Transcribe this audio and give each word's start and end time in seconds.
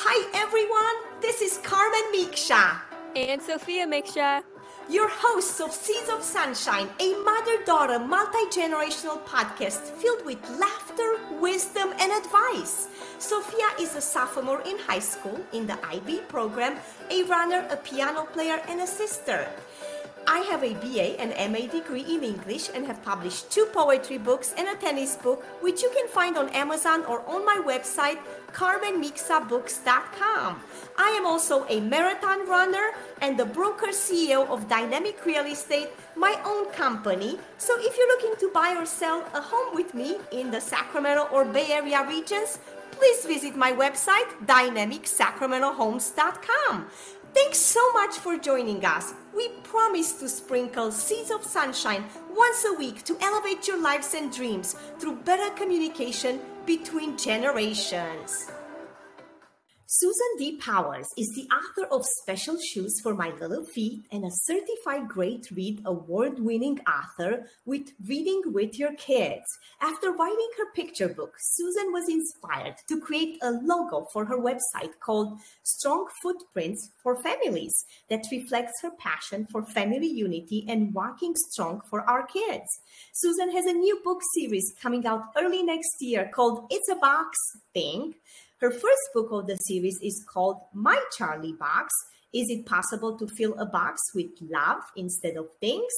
Hi 0.00 0.30
everyone, 0.32 1.20
this 1.20 1.42
is 1.42 1.58
Carmen 1.64 2.06
Micsa 2.14 2.80
and 3.16 3.42
Sophia 3.42 3.84
Micsa, 3.84 4.44
your 4.88 5.08
hosts 5.08 5.60
of 5.60 5.72
Seeds 5.72 6.08
of 6.08 6.22
Sunshine, 6.22 6.88
a 7.00 7.14
mother-daughter 7.24 7.98
multi-generational 7.98 9.20
podcast 9.24 9.80
filled 9.98 10.24
with 10.24 10.38
laughter, 10.50 11.18
wisdom, 11.40 11.92
and 11.98 12.12
advice. 12.12 12.86
Sophia 13.18 13.66
is 13.80 13.96
a 13.96 14.00
sophomore 14.00 14.62
in 14.62 14.78
high 14.78 15.00
school 15.00 15.44
in 15.52 15.66
the 15.66 15.76
IB 15.88 16.20
program, 16.28 16.78
a 17.10 17.24
runner, 17.24 17.66
a 17.68 17.76
piano 17.76 18.22
player, 18.26 18.62
and 18.68 18.80
a 18.80 18.86
sister. 18.86 19.48
I 20.30 20.40
have 20.50 20.62
a 20.62 20.74
BA 20.74 21.18
and 21.18 21.32
MA 21.50 21.60
degree 21.72 22.02
in 22.02 22.22
English 22.22 22.68
and 22.74 22.86
have 22.86 23.02
published 23.02 23.50
two 23.50 23.64
poetry 23.72 24.18
books 24.18 24.52
and 24.58 24.68
a 24.68 24.74
tennis 24.74 25.16
book, 25.16 25.42
which 25.62 25.80
you 25.80 25.88
can 25.88 26.06
find 26.06 26.36
on 26.36 26.50
Amazon 26.50 27.06
or 27.06 27.26
on 27.26 27.46
my 27.46 27.62
website, 27.64 28.18
carmenmicsabooks.com. 28.52 30.60
I 30.98 31.08
am 31.16 31.24
also 31.24 31.64
a 31.70 31.80
marathon 31.80 32.46
runner 32.46 32.92
and 33.22 33.38
the 33.38 33.46
broker 33.46 33.86
CEO 33.86 34.46
of 34.50 34.68
Dynamic 34.68 35.24
Real 35.24 35.46
Estate, 35.46 35.88
my 36.14 36.38
own 36.44 36.70
company. 36.72 37.38
So 37.56 37.72
if 37.78 37.96
you're 37.96 38.08
looking 38.08 38.34
to 38.40 38.50
buy 38.52 38.74
or 38.76 38.84
sell 38.84 39.26
a 39.32 39.40
home 39.40 39.74
with 39.74 39.94
me 39.94 40.18
in 40.30 40.50
the 40.50 40.60
Sacramento 40.60 41.28
or 41.32 41.46
Bay 41.46 41.72
Area 41.72 42.04
regions, 42.06 42.58
please 42.90 43.24
visit 43.24 43.56
my 43.56 43.72
website, 43.72 44.28
dynamicsacramentohomes.com. 44.44 46.86
Thanks 47.34 47.58
so 47.58 47.92
much 47.92 48.16
for 48.16 48.36
joining 48.38 48.84
us. 48.84 49.14
We 49.34 49.48
promise 49.62 50.12
to 50.20 50.28
sprinkle 50.28 50.90
seeds 50.90 51.30
of 51.30 51.44
sunshine 51.44 52.04
once 52.34 52.64
a 52.64 52.74
week 52.74 53.04
to 53.04 53.16
elevate 53.20 53.68
your 53.68 53.80
lives 53.80 54.14
and 54.14 54.32
dreams 54.32 54.74
through 54.98 55.16
better 55.16 55.50
communication 55.54 56.40
between 56.66 57.16
generations. 57.16 58.50
Susan 59.90 60.36
D. 60.36 60.58
Powers 60.58 61.08
is 61.16 61.30
the 61.34 61.48
author 61.48 61.86
of 61.90 62.04
Special 62.20 62.58
Shoes 62.60 63.00
for 63.02 63.14
My 63.14 63.30
Little 63.40 63.64
Feet 63.64 64.04
and 64.12 64.22
a 64.22 64.30
certified 64.30 65.08
great 65.08 65.50
read 65.50 65.80
award 65.86 66.40
winning 66.40 66.78
author 66.80 67.46
with 67.64 67.92
Reading 68.06 68.42
with 68.52 68.78
Your 68.78 68.92
Kids. 68.96 69.46
After 69.80 70.12
writing 70.12 70.50
her 70.58 70.70
picture 70.74 71.08
book, 71.08 71.32
Susan 71.40 71.90
was 71.90 72.06
inspired 72.06 72.74
to 72.86 73.00
create 73.00 73.38
a 73.40 73.50
logo 73.50 74.06
for 74.12 74.26
her 74.26 74.36
website 74.36 74.92
called 75.00 75.40
Strong 75.62 76.08
Footprints 76.20 76.90
for 77.02 77.22
Families 77.22 77.86
that 78.10 78.26
reflects 78.30 78.82
her 78.82 78.90
passion 78.90 79.46
for 79.50 79.64
family 79.64 80.06
unity 80.06 80.66
and 80.68 80.92
walking 80.92 81.32
strong 81.34 81.80
for 81.88 82.02
our 82.02 82.26
kids. 82.26 82.68
Susan 83.14 83.50
has 83.52 83.64
a 83.64 83.72
new 83.72 83.98
book 84.04 84.20
series 84.34 84.74
coming 84.82 85.06
out 85.06 85.32
early 85.34 85.62
next 85.62 85.96
year 86.00 86.30
called 86.34 86.66
It's 86.68 86.90
a 86.90 86.96
Box 86.96 87.38
Thing 87.72 88.16
her 88.60 88.70
first 88.72 89.08
book 89.14 89.28
of 89.30 89.46
the 89.46 89.56
series 89.56 89.98
is 90.02 90.24
called 90.28 90.60
My 90.74 91.00
Charlie 91.16 91.54
Box. 91.58 91.92
Is 92.34 92.46
it 92.50 92.66
possible 92.66 93.16
to 93.16 93.28
fill 93.36 93.54
a 93.58 93.66
box 93.66 94.00
with 94.14 94.30
love 94.40 94.82
instead 94.96 95.36
of 95.36 95.46
things? 95.60 95.92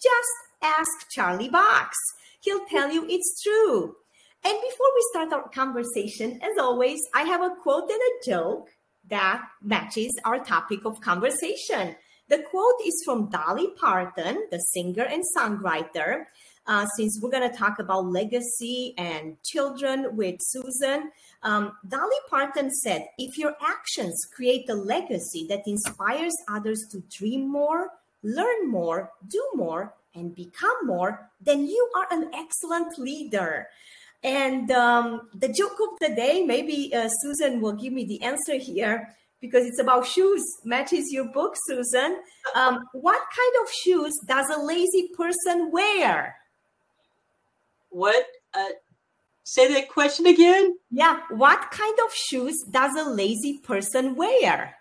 Just 0.00 0.34
ask 0.62 1.10
Charlie 1.10 1.48
Box. 1.48 1.96
He'll 2.42 2.66
tell 2.66 2.92
you 2.92 3.06
it's 3.08 3.42
true. 3.42 3.96
And 4.44 4.58
before 4.60 4.90
we 4.94 5.06
start 5.10 5.32
our 5.32 5.48
conversation, 5.48 6.38
as 6.42 6.58
always, 6.60 7.00
I 7.14 7.22
have 7.22 7.40
a 7.40 7.54
quote 7.62 7.90
and 7.90 8.00
a 8.00 8.30
joke 8.30 8.68
that 9.08 9.42
matches 9.62 10.12
our 10.24 10.44
topic 10.44 10.84
of 10.84 11.00
conversation. 11.00 11.96
The 12.28 12.42
quote 12.50 12.80
is 12.84 13.02
from 13.06 13.30
Dolly 13.30 13.68
Parton, 13.80 14.48
the 14.50 14.58
singer 14.58 15.04
and 15.04 15.22
songwriter. 15.36 16.24
Uh, 16.66 16.86
since 16.96 17.18
we're 17.20 17.30
going 17.30 17.48
to 17.48 17.56
talk 17.56 17.80
about 17.80 18.06
legacy 18.06 18.94
and 18.96 19.36
children 19.42 20.14
with 20.16 20.36
Susan, 20.40 21.10
um, 21.42 21.72
Dolly 21.88 22.16
Parton 22.30 22.70
said, 22.70 23.08
If 23.18 23.36
your 23.36 23.54
actions 23.60 24.14
create 24.34 24.68
a 24.70 24.74
legacy 24.74 25.46
that 25.48 25.62
inspires 25.66 26.34
others 26.48 26.86
to 26.92 27.02
dream 27.10 27.50
more, 27.50 27.88
learn 28.22 28.70
more, 28.70 29.10
do 29.28 29.44
more, 29.54 29.94
and 30.14 30.34
become 30.34 30.86
more, 30.86 31.28
then 31.40 31.66
you 31.66 31.90
are 31.96 32.06
an 32.10 32.30
excellent 32.32 32.96
leader. 32.98 33.66
And 34.22 34.70
um, 34.70 35.28
the 35.34 35.48
joke 35.48 35.78
of 35.80 35.98
the 36.00 36.14
day, 36.14 36.44
maybe 36.44 36.94
uh, 36.94 37.08
Susan 37.22 37.60
will 37.60 37.72
give 37.72 37.92
me 37.92 38.04
the 38.04 38.22
answer 38.22 38.56
here 38.56 39.08
because 39.40 39.66
it's 39.66 39.80
about 39.80 40.06
shoes. 40.06 40.44
Matches 40.64 41.12
your 41.12 41.24
book, 41.32 41.56
Susan. 41.66 42.18
Um, 42.54 42.84
what 42.92 43.20
kind 43.20 43.64
of 43.64 43.72
shoes 43.72 44.12
does 44.26 44.48
a 44.48 44.62
lazy 44.62 45.10
person 45.16 45.72
wear? 45.72 46.36
What? 47.92 48.26
Uh, 48.54 48.68
say 49.44 49.72
that 49.72 49.90
question 49.90 50.26
again. 50.26 50.76
Yeah. 50.90 51.20
What 51.30 51.70
kind 51.70 51.96
of 52.06 52.14
shoes 52.14 52.56
does 52.70 52.96
a 52.96 53.08
lazy 53.08 53.58
person 53.62 54.16
wear? 54.16 54.76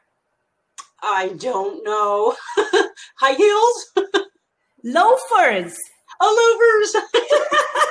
I 1.03 1.29
don't 1.37 1.83
know. 1.83 2.35
High 3.17 3.33
heels? 3.33 3.91
Loafers. 4.83 5.75
Oh, 6.21 6.91
loafers. 6.93 7.03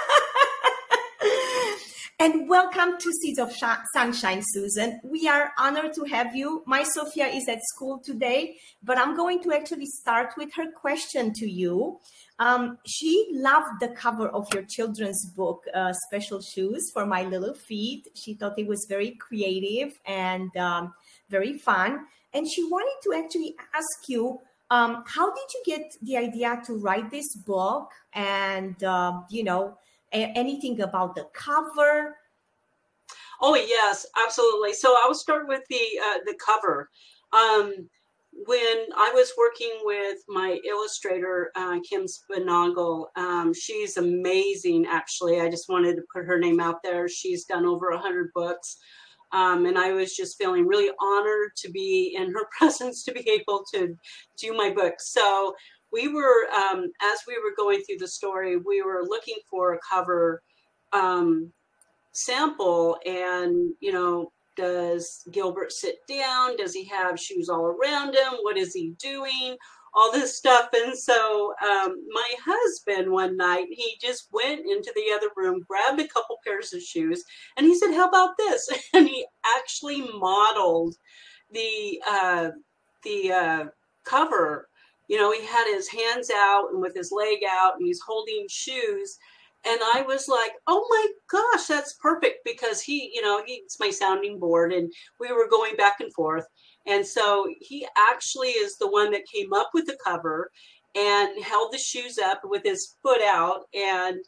and 2.20 2.46
welcome 2.50 2.98
to 2.98 3.10
Seeds 3.10 3.38
of 3.38 3.50
Sunshine, 3.94 4.42
Susan. 4.44 5.00
We 5.02 5.26
are 5.26 5.52
honored 5.56 5.94
to 5.94 6.04
have 6.04 6.36
you. 6.36 6.62
My 6.66 6.82
Sophia 6.82 7.28
is 7.28 7.48
at 7.48 7.60
school 7.74 7.98
today, 8.04 8.58
but 8.82 8.98
I'm 8.98 9.16
going 9.16 9.42
to 9.44 9.54
actually 9.54 9.86
start 9.86 10.34
with 10.36 10.52
her 10.54 10.70
question 10.70 11.32
to 11.36 11.50
you. 11.50 11.98
Um, 12.38 12.76
she 12.86 13.30
loved 13.32 13.80
the 13.80 13.88
cover 13.88 14.28
of 14.28 14.46
your 14.52 14.64
children's 14.68 15.30
book, 15.34 15.64
uh, 15.72 15.94
Special 16.08 16.42
Shoes 16.42 16.90
for 16.92 17.06
My 17.06 17.22
Little 17.22 17.54
Feet. 17.54 18.06
She 18.14 18.34
thought 18.34 18.58
it 18.58 18.66
was 18.66 18.84
very 18.86 19.12
creative 19.12 19.94
and 20.04 20.54
um, 20.58 20.92
very 21.30 21.56
fun. 21.56 22.00
And 22.34 22.46
she 22.46 22.64
wanted 22.64 23.00
to 23.04 23.14
actually 23.14 23.54
ask 23.74 24.08
you 24.10 24.40
um, 24.70 25.04
how 25.06 25.30
did 25.30 25.48
you 25.54 25.62
get 25.64 25.90
the 26.02 26.18
idea 26.18 26.60
to 26.66 26.74
write 26.74 27.10
this 27.10 27.34
book 27.46 27.90
and, 28.12 28.84
uh, 28.84 29.22
you 29.30 29.42
know, 29.42 29.78
anything 30.12 30.80
about 30.80 31.14
the 31.14 31.26
cover? 31.32 32.16
Oh, 33.40 33.54
yes, 33.54 34.06
absolutely. 34.22 34.74
So 34.74 34.96
I'll 35.02 35.14
start 35.14 35.48
with 35.48 35.62
the, 35.70 35.80
uh, 36.04 36.18
the 36.26 36.38
cover. 36.44 36.90
Um, 37.32 37.88
when 38.32 38.86
I 38.96 39.12
was 39.14 39.32
working 39.36 39.72
with 39.82 40.18
my 40.28 40.58
illustrator, 40.66 41.50
uh, 41.56 41.78
Kim 41.88 42.06
Sponaugle, 42.06 43.06
um, 43.16 43.52
she's 43.52 43.96
amazing, 43.96 44.86
actually. 44.86 45.40
I 45.40 45.50
just 45.50 45.68
wanted 45.68 45.96
to 45.96 46.02
put 46.12 46.26
her 46.26 46.38
name 46.38 46.60
out 46.60 46.82
there. 46.82 47.08
She's 47.08 47.44
done 47.44 47.66
over 47.66 47.90
100 47.90 48.30
books. 48.34 48.78
Um, 49.32 49.66
and 49.66 49.78
I 49.78 49.92
was 49.92 50.16
just 50.16 50.38
feeling 50.38 50.66
really 50.66 50.90
honored 51.00 51.54
to 51.56 51.70
be 51.70 52.16
in 52.16 52.32
her 52.32 52.46
presence 52.58 53.04
to 53.04 53.12
be 53.12 53.28
able 53.30 53.64
to 53.74 53.96
do 54.38 54.56
my 54.56 54.70
book. 54.70 54.94
So 54.98 55.54
we 55.92 56.08
were, 56.08 56.48
um, 56.54 56.90
as 57.02 57.20
we 57.26 57.34
were 57.38 57.54
going 57.56 57.82
through 57.82 57.98
the 57.98 58.08
story, 58.08 58.56
we 58.56 58.82
were 58.82 59.02
looking 59.06 59.36
for 59.50 59.74
a 59.74 59.78
cover 59.88 60.42
um, 60.92 61.52
sample 62.12 62.98
and, 63.06 63.72
you 63.80 63.92
know, 63.92 64.32
does 64.56 65.22
Gilbert 65.32 65.72
sit 65.72 66.06
down? 66.06 66.56
Does 66.56 66.74
he 66.74 66.84
have 66.86 67.18
shoes 67.18 67.48
all 67.48 67.64
around 67.64 68.14
him? 68.14 68.34
What 68.42 68.58
is 68.58 68.74
he 68.74 68.94
doing? 68.98 69.56
All 69.94 70.12
this 70.12 70.36
stuff. 70.36 70.68
And 70.74 70.96
so 70.96 71.54
um, 71.62 71.96
my 72.10 72.32
husband 72.44 73.10
one 73.10 73.36
night, 73.36 73.66
he 73.70 73.96
just 74.00 74.28
went 74.32 74.60
into 74.60 74.92
the 74.94 75.12
other 75.14 75.28
room, 75.36 75.64
grabbed 75.66 76.00
a 76.00 76.08
couple 76.08 76.38
pairs 76.44 76.72
of 76.72 76.82
shoes, 76.82 77.24
and 77.56 77.66
he 77.66 77.74
said, 77.74 77.92
How 77.92 78.08
about 78.08 78.36
this? 78.36 78.68
And 78.94 79.08
he 79.08 79.24
actually 79.44 80.02
modeled 80.18 80.94
the 81.52 82.00
uh, 82.08 82.50
the 83.02 83.32
uh, 83.32 83.64
cover. 84.04 84.68
You 85.10 85.18
know, 85.18 85.32
he 85.32 85.44
had 85.44 85.66
his 85.66 85.88
hands 85.88 86.30
out 86.30 86.68
and 86.72 86.80
with 86.80 86.94
his 86.94 87.10
leg 87.12 87.38
out, 87.48 87.74
and 87.76 87.86
he's 87.86 88.00
holding 88.00 88.46
shoes 88.48 89.18
and 89.64 89.80
I 89.94 90.02
was 90.02 90.26
like, 90.26 90.52
oh 90.66 90.86
my 90.88 91.06
gosh, 91.30 91.66
that's 91.66 91.92
perfect 91.94 92.44
because 92.44 92.80
he, 92.80 93.10
you 93.14 93.20
know, 93.20 93.42
he's 93.44 93.76
my 93.78 93.90
sounding 93.90 94.38
board 94.38 94.72
and 94.72 94.90
we 95.18 95.32
were 95.32 95.48
going 95.48 95.76
back 95.76 96.00
and 96.00 96.12
forth. 96.14 96.46
And 96.86 97.06
so 97.06 97.46
he 97.60 97.86
actually 98.10 98.48
is 98.48 98.78
the 98.78 98.90
one 98.90 99.10
that 99.12 99.28
came 99.32 99.52
up 99.52 99.70
with 99.74 99.86
the 99.86 99.98
cover 100.02 100.50
and 100.94 101.44
held 101.44 101.72
the 101.72 101.78
shoes 101.78 102.18
up 102.18 102.40
with 102.42 102.62
his 102.64 102.96
foot 103.02 103.20
out 103.22 103.64
and 103.74 104.18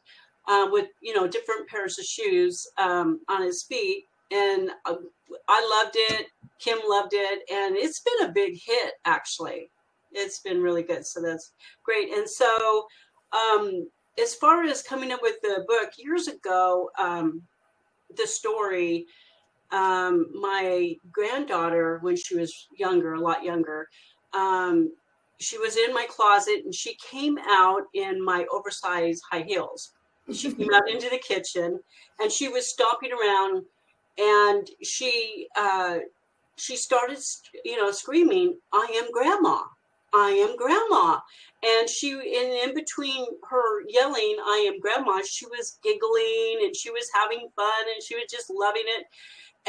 uh, 0.48 0.68
with, 0.70 0.88
you 1.00 1.14
know, 1.14 1.26
different 1.26 1.66
pairs 1.66 1.98
of 1.98 2.04
shoes 2.04 2.66
um, 2.76 3.20
on 3.30 3.42
his 3.42 3.62
feet. 3.62 4.04
And 4.30 4.70
uh, 4.84 4.96
I 5.48 5.82
loved 5.82 5.96
it. 5.96 6.26
Kim 6.58 6.78
loved 6.86 7.14
it. 7.14 7.40
And 7.50 7.76
it's 7.76 8.00
been 8.00 8.28
a 8.28 8.32
big 8.32 8.58
hit, 8.62 8.92
actually. 9.06 9.70
It's 10.12 10.40
been 10.40 10.62
really 10.62 10.82
good. 10.82 11.06
So 11.06 11.20
that's 11.20 11.52
great. 11.84 12.12
And 12.12 12.28
so, 12.28 12.86
um, 13.32 13.88
as 14.22 14.34
far 14.34 14.62
as 14.64 14.82
coming 14.82 15.12
up 15.12 15.20
with 15.22 15.36
the 15.42 15.64
book 15.66 15.90
years 15.96 16.28
ago, 16.28 16.90
um, 16.98 17.42
the 18.16 18.26
story, 18.26 19.06
um, 19.70 20.26
my 20.34 20.94
granddaughter, 21.10 21.98
when 22.02 22.16
she 22.16 22.36
was 22.36 22.68
younger, 22.78 23.14
a 23.14 23.20
lot 23.20 23.42
younger, 23.42 23.88
um, 24.34 24.92
she 25.40 25.58
was 25.58 25.76
in 25.76 25.94
my 25.94 26.06
closet 26.08 26.62
and 26.64 26.74
she 26.74 26.96
came 27.10 27.38
out 27.48 27.82
in 27.94 28.22
my 28.22 28.46
oversized 28.52 29.22
high 29.30 29.42
heels. 29.42 29.92
She 30.32 30.52
came 30.52 30.72
out 30.72 30.88
into 30.88 31.10
the 31.10 31.18
kitchen 31.18 31.80
and 32.20 32.30
she 32.30 32.48
was 32.48 32.68
stomping 32.68 33.10
around 33.12 33.64
and 34.18 34.68
she 34.82 35.48
uh, 35.56 35.98
she 36.56 36.76
started, 36.76 37.18
you 37.64 37.76
know, 37.76 37.90
screaming, 37.90 38.56
I 38.72 39.02
am 39.02 39.10
grandma. 39.10 39.62
I 40.12 40.30
am 40.30 40.56
grandma. 40.56 41.20
And 41.62 41.88
she, 41.88 42.10
in, 42.10 42.68
in 42.68 42.74
between 42.74 43.24
her 43.48 43.82
yelling, 43.88 44.36
I 44.44 44.68
am 44.68 44.80
grandma, 44.80 45.20
she 45.24 45.46
was 45.46 45.78
giggling 45.82 46.60
and 46.64 46.74
she 46.74 46.90
was 46.90 47.08
having 47.14 47.48
fun 47.54 47.84
and 47.94 48.02
she 48.02 48.16
was 48.16 48.24
just 48.30 48.50
loving 48.50 48.82
it. 48.84 49.06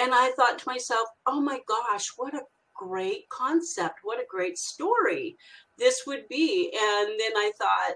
And 0.01 0.13
I 0.13 0.31
thought 0.31 0.57
to 0.59 0.67
myself, 0.69 1.07
oh 1.27 1.39
my 1.39 1.59
gosh, 1.67 2.07
what 2.17 2.33
a 2.33 2.41
great 2.73 3.29
concept. 3.29 3.99
What 4.03 4.19
a 4.19 4.25
great 4.27 4.57
story 4.57 5.37
this 5.77 6.03
would 6.07 6.27
be. 6.29 6.71
And 6.73 7.09
then 7.09 7.37
I 7.37 7.51
thought, 7.57 7.95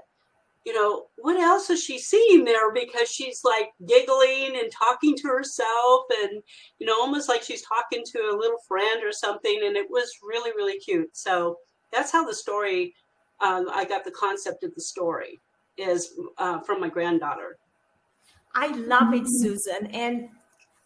you 0.65 0.73
know, 0.73 1.05
what 1.17 1.39
else 1.39 1.69
is 1.69 1.81
she 1.81 1.97
seeing 1.97 2.43
there? 2.43 2.73
Because 2.73 3.09
she's 3.09 3.41
like 3.43 3.69
giggling 3.87 4.59
and 4.61 4.71
talking 4.71 5.15
to 5.17 5.27
herself 5.29 6.01
and, 6.23 6.43
you 6.77 6.85
know, 6.85 6.99
almost 6.99 7.29
like 7.29 7.41
she's 7.41 7.61
talking 7.61 8.03
to 8.05 8.19
a 8.19 8.37
little 8.37 8.59
friend 8.67 9.01
or 9.03 9.13
something. 9.13 9.61
And 9.65 9.77
it 9.77 9.87
was 9.89 10.11
really, 10.21 10.51
really 10.51 10.77
cute. 10.77 11.15
So 11.15 11.57
that's 11.91 12.11
how 12.11 12.25
the 12.25 12.35
story, 12.35 12.93
um, 13.41 13.69
I 13.73 13.85
got 13.85 14.03
the 14.03 14.11
concept 14.11 14.63
of 14.63 14.73
the 14.75 14.81
story 14.81 15.39
is 15.77 16.13
uh, 16.37 16.59
from 16.61 16.81
my 16.81 16.89
granddaughter. 16.89 17.57
I 18.55 18.67
love 18.67 19.13
it, 19.13 19.25
Susan. 19.25 19.87
And 19.87 20.29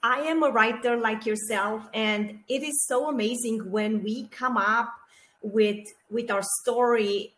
I 0.03 0.21
am 0.21 0.43
a 0.43 0.49
writer 0.49 0.97
like 0.97 1.25
yourself. 1.25 1.83
And 1.93 2.39
it 2.49 2.63
is 2.63 2.85
so 2.87 3.09
amazing 3.09 3.71
when 3.71 4.03
we 4.03 4.27
come 4.27 4.57
up 4.57 4.89
with 5.41 5.87
with 6.09 6.29
our 6.29 6.43
story 6.61 7.33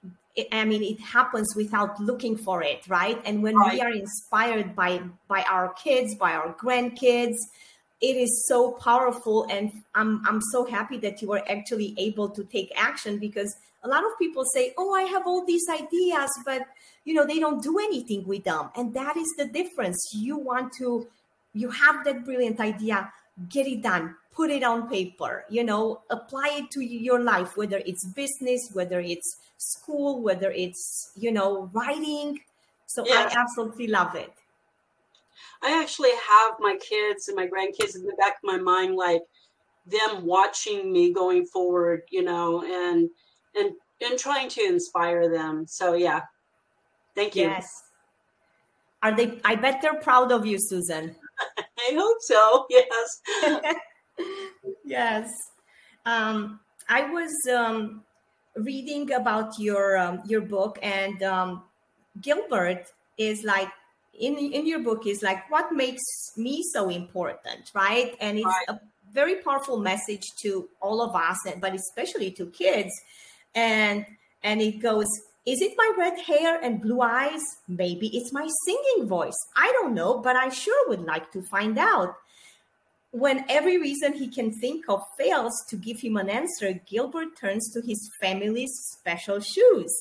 I 0.51 0.65
mean, 0.65 0.81
it 0.81 0.99
happens 0.99 1.53
without 1.55 1.99
looking 1.99 2.37
for 2.37 2.63
it, 2.63 2.87
right? 2.87 3.21
And 3.23 3.43
when 3.43 3.55
right. 3.55 3.73
we 3.73 3.81
are 3.81 3.91
inspired 3.91 4.75
by 4.75 5.01
by 5.27 5.43
our 5.43 5.73
kids, 5.73 6.15
by 6.15 6.33
our 6.33 6.55
grandkids, 6.55 7.37
it 8.03 8.17
is 8.17 8.45
so 8.47 8.73
powerful. 8.73 9.47
And 9.49 9.71
I'm 9.95 10.21
I'm 10.27 10.41
so 10.51 10.65
happy 10.65 10.97
that 10.97 11.21
you 11.21 11.29
were 11.29 11.43
actually 11.49 11.95
able 11.97 12.29
to 12.29 12.43
take 12.43 12.71
action 12.75 13.17
because 13.17 13.55
a 13.83 13.87
lot 13.87 14.03
of 14.03 14.11
people 14.19 14.43
say, 14.53 14.73
"Oh, 14.77 14.93
I 14.93 15.03
have 15.03 15.25
all 15.25 15.45
these 15.45 15.65
ideas, 15.69 16.29
but 16.45 16.67
you 17.05 17.13
know, 17.13 17.25
they 17.25 17.39
don't 17.39 17.63
do 17.63 17.79
anything 17.79 18.27
with 18.27 18.43
them." 18.43 18.69
And 18.75 18.93
that 18.93 19.15
is 19.15 19.33
the 19.37 19.45
difference. 19.45 20.11
You 20.13 20.37
want 20.37 20.73
to, 20.79 21.07
you 21.53 21.69
have 21.71 22.03
that 22.03 22.25
brilliant 22.25 22.59
idea, 22.59 23.11
get 23.49 23.67
it 23.67 23.81
done, 23.81 24.15
put 24.33 24.51
it 24.51 24.63
on 24.63 24.89
paper. 24.89 25.45
You 25.49 25.63
know, 25.63 26.01
apply 26.09 26.59
it 26.59 26.71
to 26.71 26.81
your 26.83 27.21
life, 27.21 27.55
whether 27.55 27.81
it's 27.85 28.05
business, 28.05 28.69
whether 28.73 28.99
it's 28.99 29.37
school, 29.57 30.21
whether 30.21 30.51
it's, 30.51 31.11
you 31.15 31.31
know, 31.31 31.69
writing. 31.71 32.41
So 32.87 33.07
yeah. 33.07 33.29
I 33.31 33.39
absolutely 33.39 33.87
love 33.87 34.15
it. 34.15 34.33
I 35.61 35.81
actually 35.81 36.11
have 36.11 36.55
my 36.59 36.77
kids 36.77 37.27
and 37.27 37.35
my 37.35 37.47
grandkids 37.47 37.95
in 37.95 38.03
the 38.03 38.15
back 38.17 38.33
of 38.33 38.43
my 38.43 38.57
mind, 38.57 38.95
like 38.95 39.21
them 39.85 40.25
watching 40.25 40.91
me 40.91 41.13
going 41.13 41.45
forward, 41.45 42.03
you 42.09 42.23
know, 42.23 42.63
and 42.63 43.09
and 43.55 43.73
and 44.01 44.19
trying 44.19 44.49
to 44.49 44.61
inspire 44.61 45.29
them. 45.29 45.65
So 45.67 45.93
yeah, 45.93 46.21
thank 47.15 47.35
you. 47.35 47.43
Yes. 47.43 47.69
Are 49.01 49.15
they? 49.15 49.39
I 49.43 49.55
bet 49.55 49.81
they're 49.81 49.99
proud 49.99 50.31
of 50.31 50.45
you, 50.45 50.57
Susan. 50.59 51.15
I 51.57 51.93
hope 51.95 52.17
so. 52.21 52.67
Yes. 52.75 53.21
yes. 54.85 55.51
Um, 56.05 56.59
I 56.87 57.09
was 57.09 57.33
um, 57.51 58.03
reading 58.55 59.11
about 59.13 59.57
your 59.59 59.97
um, 59.97 60.21
your 60.25 60.41
book 60.41 60.77
and 60.81 61.21
um, 61.23 61.63
Gilbert 62.21 62.85
is 63.17 63.43
like 63.43 63.69
in 64.19 64.37
in 64.37 64.65
your 64.67 64.79
book 64.79 65.07
is 65.07 65.21
like 65.21 65.49
what 65.49 65.71
makes 65.71 66.03
me 66.37 66.63
so 66.73 66.89
important, 66.89 67.71
right? 67.73 68.15
And 68.19 68.37
it's 68.37 68.45
right. 68.45 68.69
a 68.69 68.79
very 69.11 69.35
powerful 69.35 69.79
message 69.79 70.23
to 70.41 70.69
all 70.81 71.01
of 71.01 71.15
us, 71.15 71.37
but 71.59 71.73
especially 71.73 72.31
to 72.31 72.47
kids. 72.47 72.91
And 73.55 74.05
and 74.43 74.61
it 74.61 74.79
goes, 74.81 75.07
is 75.45 75.61
it 75.61 75.73
my 75.77 75.93
red 75.97 76.19
hair 76.19 76.59
and 76.61 76.81
blue 76.81 77.01
eyes? 77.01 77.41
Maybe 77.67 78.07
it's 78.15 78.33
my 78.33 78.47
singing 78.65 79.07
voice. 79.07 79.37
I 79.55 79.71
don't 79.73 79.93
know, 79.93 80.19
but 80.19 80.35
I 80.35 80.49
sure 80.49 80.89
would 80.89 81.03
like 81.03 81.31
to 81.31 81.41
find 81.43 81.77
out. 81.77 82.15
When 83.11 83.45
every 83.47 83.77
reason 83.77 84.13
he 84.13 84.27
can 84.27 84.51
think 84.51 84.89
of 84.89 85.03
fails 85.19 85.53
to 85.69 85.75
give 85.75 85.99
him 85.99 86.17
an 86.17 86.29
answer, 86.29 86.73
Gilbert 86.73 87.37
turns 87.39 87.71
to 87.73 87.81
his 87.81 88.09
family's 88.19 88.73
special 88.97 89.39
shoes. 89.39 89.93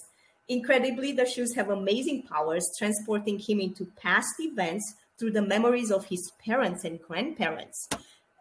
Incredibly, 0.53 1.13
the 1.13 1.25
shoes 1.25 1.55
have 1.55 1.71
amazing 1.71 2.25
powers, 2.25 2.69
transporting 2.77 3.39
him 3.39 3.59
into 3.59 3.87
past 4.03 4.35
events 4.39 4.95
through 5.19 5.31
the 5.31 5.41
memories 5.41 5.91
of 5.91 6.05
his 6.05 6.31
parents 6.45 6.85
and 6.85 7.01
grandparents. 7.01 7.89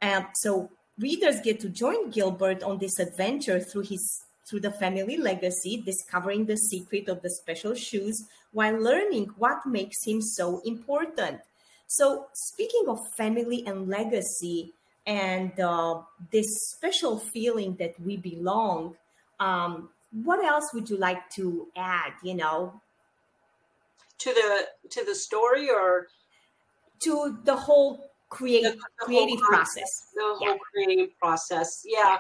Uh, 0.02 0.24
so, 0.34 0.70
readers 1.00 1.40
get 1.40 1.62
to 1.62 1.70
join 1.70 2.10
Gilbert 2.10 2.64
on 2.64 2.80
this 2.80 3.00
adventure 3.00 3.62
through 3.62 3.84
his 3.84 4.24
through 4.50 4.60
the 4.60 4.74
family 4.74 5.16
legacy, 5.16 5.82
discovering 5.86 6.48
the 6.48 6.58
secret 6.58 7.08
of 7.08 7.22
the 7.22 7.30
special 7.30 7.74
shoes 7.76 8.28
while 8.52 8.78
learning 8.78 9.28
what 9.38 9.66
makes 9.66 10.04
him 10.06 10.22
so 10.22 10.62
important. 10.66 11.40
So, 11.88 12.28
speaking 12.34 12.90
of 12.90 13.00
family 13.16 13.64
and 13.66 13.88
legacy 13.88 14.74
and 15.06 15.58
uh, 15.58 16.02
this 16.30 16.48
special 16.76 17.20
feeling 17.20 17.78
that 17.78 17.98
we 18.02 18.18
belong, 18.18 18.98
um, 19.40 19.92
what 20.12 20.44
else 20.44 20.74
would 20.74 20.90
you 20.90 20.98
like 20.98 21.30
to 21.32 21.68
add? 21.76 22.14
You 22.24 22.36
know, 22.36 22.82
to 24.20 24.34
the 24.34 24.90
to 24.90 25.06
the 25.06 25.16
story 25.16 25.70
or 25.70 26.08
to 27.00 27.38
the 27.44 27.56
whole 27.56 28.12
create, 28.30 28.64
the, 28.64 28.72
the 28.72 28.82
creative 29.00 29.40
whole 29.40 29.48
process. 29.48 30.08
The 30.16 30.22
whole 30.24 30.48
yeah. 30.48 30.56
creative 30.74 31.18
process. 31.20 31.84
Yeah. 31.86 32.18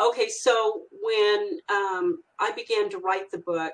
Okay. 0.00 0.28
So 0.28 0.82
when 1.02 1.58
um, 1.68 2.22
I 2.38 2.52
began 2.52 2.88
to 2.90 2.98
write 2.98 3.30
the 3.30 3.38
book, 3.38 3.72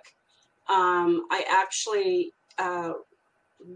um, 0.69 1.26
I 1.31 1.44
actually 1.50 2.32
uh, 2.59 2.93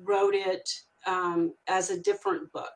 wrote 0.05 0.35
it 0.35 0.69
um, 1.07 1.53
as 1.69 1.91
a 1.91 2.01
different 2.01 2.51
book. 2.53 2.73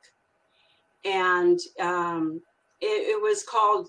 And 1.04 1.58
um, 1.80 2.42
it, 2.80 3.16
it, 3.16 3.22
was 3.22 3.42
called, 3.42 3.88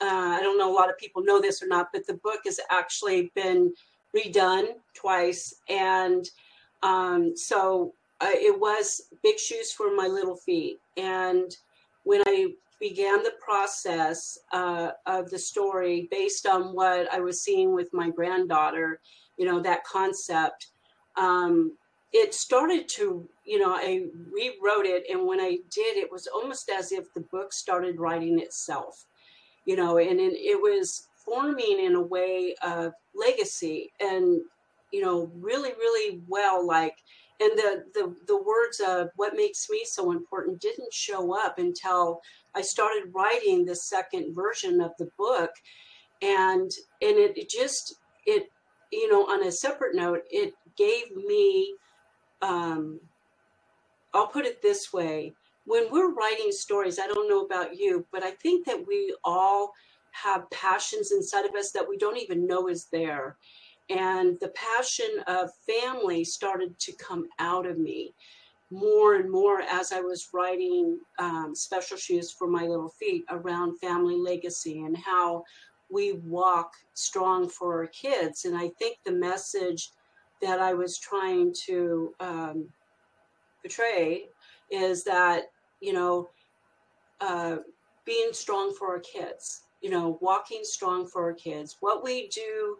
uh, 0.00 0.36
I 0.38 0.40
don't 0.40 0.58
know, 0.58 0.72
a 0.72 0.74
lot 0.74 0.90
of 0.90 0.98
people 0.98 1.22
know 1.22 1.40
this 1.40 1.62
or 1.62 1.66
not, 1.66 1.88
but 1.92 2.06
the 2.06 2.14
book 2.14 2.40
has 2.44 2.60
actually 2.70 3.32
been 3.34 3.72
redone 4.16 4.74
twice. 4.94 5.54
And 5.68 6.28
um, 6.82 7.36
so 7.36 7.92
uh, 8.20 8.30
it 8.30 8.58
was 8.58 9.02
Big 9.22 9.38
Shoes 9.38 9.72
for 9.72 9.94
My 9.94 10.06
Little 10.06 10.36
Feet. 10.36 10.78
And 10.96 11.56
when 12.04 12.22
I 12.26 12.52
began 12.80 13.22
the 13.24 13.34
process 13.40 14.38
uh, 14.52 14.90
of 15.06 15.30
the 15.30 15.38
story 15.38 16.08
based 16.10 16.46
on 16.46 16.74
what 16.74 17.12
I 17.12 17.18
was 17.18 17.42
seeing 17.42 17.74
with 17.74 17.92
my 17.92 18.10
granddaughter, 18.10 19.00
you 19.36 19.46
know, 19.46 19.60
that 19.60 19.84
concept, 19.84 20.68
um, 21.16 21.72
it 22.12 22.32
started 22.32 22.88
to 22.88 23.28
you 23.44 23.58
know 23.58 23.72
i 23.74 24.06
rewrote 24.32 24.86
it 24.86 25.04
and 25.10 25.26
when 25.26 25.40
i 25.40 25.58
did 25.70 25.96
it 25.96 26.10
was 26.10 26.26
almost 26.26 26.70
as 26.70 26.90
if 26.90 27.12
the 27.12 27.20
book 27.20 27.52
started 27.52 27.98
writing 27.98 28.38
itself 28.38 29.04
you 29.68 29.76
know 29.76 29.98
and, 29.98 30.18
and 30.18 30.32
it 30.32 30.60
was 30.60 31.08
forming 31.14 31.78
in 31.78 31.94
a 31.94 32.00
way 32.00 32.54
of 32.62 32.92
legacy 33.14 33.92
and 34.00 34.40
you 34.92 35.02
know 35.02 35.30
really 35.34 35.72
really 35.78 36.22
well 36.26 36.66
like 36.66 36.96
and 37.40 37.52
the 37.56 37.84
the 37.92 38.16
the 38.26 38.42
words 38.42 38.80
of 38.80 39.10
what 39.16 39.36
makes 39.36 39.68
me 39.70 39.84
so 39.84 40.10
important 40.10 40.60
didn't 40.60 40.92
show 40.92 41.38
up 41.38 41.58
until 41.58 42.20
i 42.54 42.62
started 42.62 43.12
writing 43.14 43.64
the 43.64 43.76
second 43.76 44.34
version 44.34 44.80
of 44.80 44.90
the 44.98 45.08
book. 45.18 45.50
And 46.20 46.70
and 47.00 47.16
it, 47.16 47.38
it 47.38 47.48
just 47.48 47.94
it 48.26 48.50
you 48.90 49.08
know 49.08 49.22
on 49.26 49.46
a 49.46 49.52
separate 49.52 49.94
note 49.94 50.22
it 50.30 50.52
gave 50.76 51.14
me 51.14 51.74
um, 52.42 53.00
I'll 54.14 54.26
put 54.26 54.46
it 54.46 54.60
this 54.62 54.92
way 54.92 55.34
when 55.68 55.92
we're 55.92 56.14
writing 56.14 56.50
stories, 56.50 56.98
I 56.98 57.06
don't 57.06 57.28
know 57.28 57.44
about 57.44 57.76
you, 57.76 58.06
but 58.10 58.22
I 58.22 58.30
think 58.30 58.64
that 58.64 58.86
we 58.86 59.14
all 59.22 59.74
have 60.12 60.50
passions 60.50 61.12
inside 61.12 61.44
of 61.44 61.54
us 61.54 61.72
that 61.72 61.86
we 61.86 61.98
don't 61.98 62.16
even 62.16 62.46
know 62.46 62.68
is 62.68 62.86
there. 62.86 63.36
And 63.90 64.38
the 64.40 64.48
passion 64.48 65.10
of 65.26 65.50
family 65.66 66.24
started 66.24 66.78
to 66.78 66.92
come 66.92 67.26
out 67.38 67.66
of 67.66 67.78
me 67.78 68.14
more 68.70 69.16
and 69.16 69.30
more 69.30 69.60
as 69.60 69.92
I 69.92 70.00
was 70.00 70.28
writing 70.32 70.98
um, 71.18 71.54
special 71.54 71.98
shoes 71.98 72.30
for 72.32 72.48
my 72.48 72.62
little 72.62 72.88
feet 72.88 73.24
around 73.30 73.78
family 73.78 74.16
legacy 74.16 74.80
and 74.80 74.96
how 74.96 75.44
we 75.90 76.14
walk 76.24 76.72
strong 76.94 77.46
for 77.46 77.78
our 77.78 77.86
kids. 77.88 78.46
And 78.46 78.56
I 78.56 78.70
think 78.78 78.98
the 79.04 79.12
message 79.12 79.90
that 80.40 80.60
I 80.60 80.72
was 80.72 80.98
trying 80.98 81.54
to 81.66 82.14
um, 82.20 82.68
portray 83.62 84.28
is 84.70 85.04
that, 85.04 85.50
you 85.80 85.92
know, 85.92 86.28
uh, 87.20 87.56
being 88.04 88.30
strong 88.32 88.74
for 88.74 88.88
our 88.88 89.00
kids, 89.00 89.62
you 89.80 89.90
know, 89.90 90.18
walking 90.20 90.60
strong 90.62 91.06
for 91.06 91.22
our 91.24 91.34
kids. 91.34 91.76
What 91.80 92.02
we 92.02 92.28
do 92.28 92.78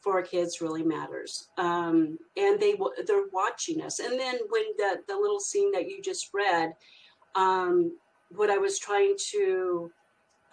for 0.00 0.14
our 0.14 0.22
kids 0.22 0.60
really 0.60 0.82
matters. 0.82 1.48
Um, 1.58 2.18
and 2.36 2.60
they 2.60 2.76
they're 3.06 3.26
watching 3.32 3.82
us. 3.82 3.98
And 3.98 4.18
then 4.18 4.38
when 4.50 4.64
the, 4.76 4.98
the 5.08 5.16
little 5.16 5.40
scene 5.40 5.72
that 5.72 5.88
you 5.88 6.00
just 6.02 6.30
read, 6.32 6.74
um, 7.34 7.96
what 8.30 8.50
I 8.50 8.58
was 8.58 8.78
trying 8.78 9.16
to 9.32 9.90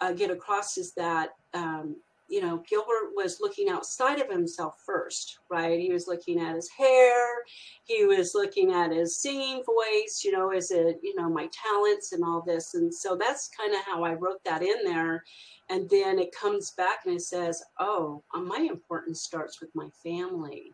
uh, 0.00 0.12
get 0.12 0.30
across 0.30 0.76
is 0.76 0.92
that 0.94 1.30
um, 1.54 1.96
you 2.28 2.40
know 2.40 2.62
Gilbert 2.68 3.12
was 3.14 3.38
looking 3.40 3.68
outside 3.68 4.20
of 4.20 4.30
himself 4.30 4.82
first, 4.84 5.38
right? 5.50 5.78
He 5.78 5.92
was 5.92 6.06
looking 6.06 6.40
at 6.40 6.56
his 6.56 6.70
hair, 6.70 7.42
he 7.84 8.06
was 8.06 8.34
looking 8.34 8.72
at 8.72 8.92
his 8.92 9.20
singing 9.20 9.62
voice, 9.64 10.22
you 10.24 10.32
know, 10.32 10.52
is 10.52 10.70
it 10.70 11.00
you 11.02 11.14
know 11.16 11.28
my 11.28 11.48
talents 11.52 12.12
and 12.12 12.24
all 12.24 12.42
this, 12.42 12.74
and 12.74 12.92
so 12.92 13.16
that's 13.16 13.50
kind 13.56 13.74
of 13.74 13.80
how 13.84 14.04
I 14.04 14.14
wrote 14.14 14.42
that 14.44 14.62
in 14.62 14.84
there. 14.84 15.24
And 15.70 15.88
then 15.88 16.18
it 16.18 16.34
comes 16.34 16.72
back 16.72 17.00
and 17.06 17.14
it 17.14 17.22
says, 17.22 17.62
"Oh, 17.80 18.22
uh, 18.34 18.40
my 18.40 18.58
importance 18.58 19.22
starts 19.22 19.60
with 19.60 19.74
my 19.74 19.88
family," 20.02 20.72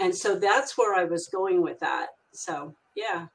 and 0.00 0.14
so 0.14 0.38
that's 0.38 0.76
where 0.76 0.94
I 0.94 1.04
was 1.04 1.28
going 1.28 1.62
with 1.62 1.78
that. 1.80 2.08
So 2.32 2.74
yeah, 2.96 3.26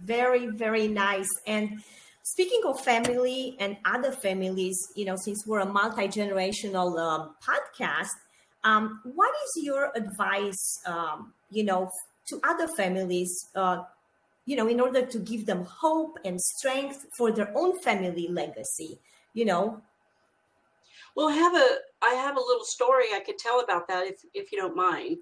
very 0.00 0.46
very 0.46 0.88
nice 0.88 1.30
and 1.46 1.82
Speaking 2.24 2.60
of 2.66 2.80
family 2.80 3.56
and 3.58 3.76
other 3.84 4.12
families, 4.12 4.78
you 4.94 5.04
know, 5.04 5.16
since 5.16 5.44
we're 5.46 5.60
a 5.60 5.66
multi 5.66 6.06
generational 6.06 6.96
um, 6.98 7.34
podcast, 7.44 8.14
um, 8.62 9.00
what 9.02 9.30
is 9.44 9.64
your 9.64 9.90
advice, 9.96 10.80
um, 10.86 11.32
you 11.50 11.64
know, 11.64 11.90
to 12.28 12.40
other 12.44 12.68
families, 12.68 13.48
uh, 13.56 13.82
you 14.46 14.54
know, 14.54 14.68
in 14.68 14.80
order 14.80 15.04
to 15.04 15.18
give 15.18 15.46
them 15.46 15.64
hope 15.64 16.16
and 16.24 16.40
strength 16.40 17.06
for 17.16 17.32
their 17.32 17.52
own 17.56 17.80
family 17.80 18.28
legacy, 18.28 19.00
you 19.34 19.44
know? 19.44 19.82
Well, 21.16 21.28
I 21.28 21.34
have 21.34 21.54
a 21.54 21.68
I 22.02 22.14
have 22.14 22.36
a 22.36 22.40
little 22.40 22.64
story 22.64 23.06
I 23.12 23.20
could 23.20 23.38
tell 23.38 23.60
about 23.60 23.88
that 23.88 24.06
if 24.06 24.20
if 24.32 24.52
you 24.52 24.58
don't 24.58 24.76
mind. 24.76 25.18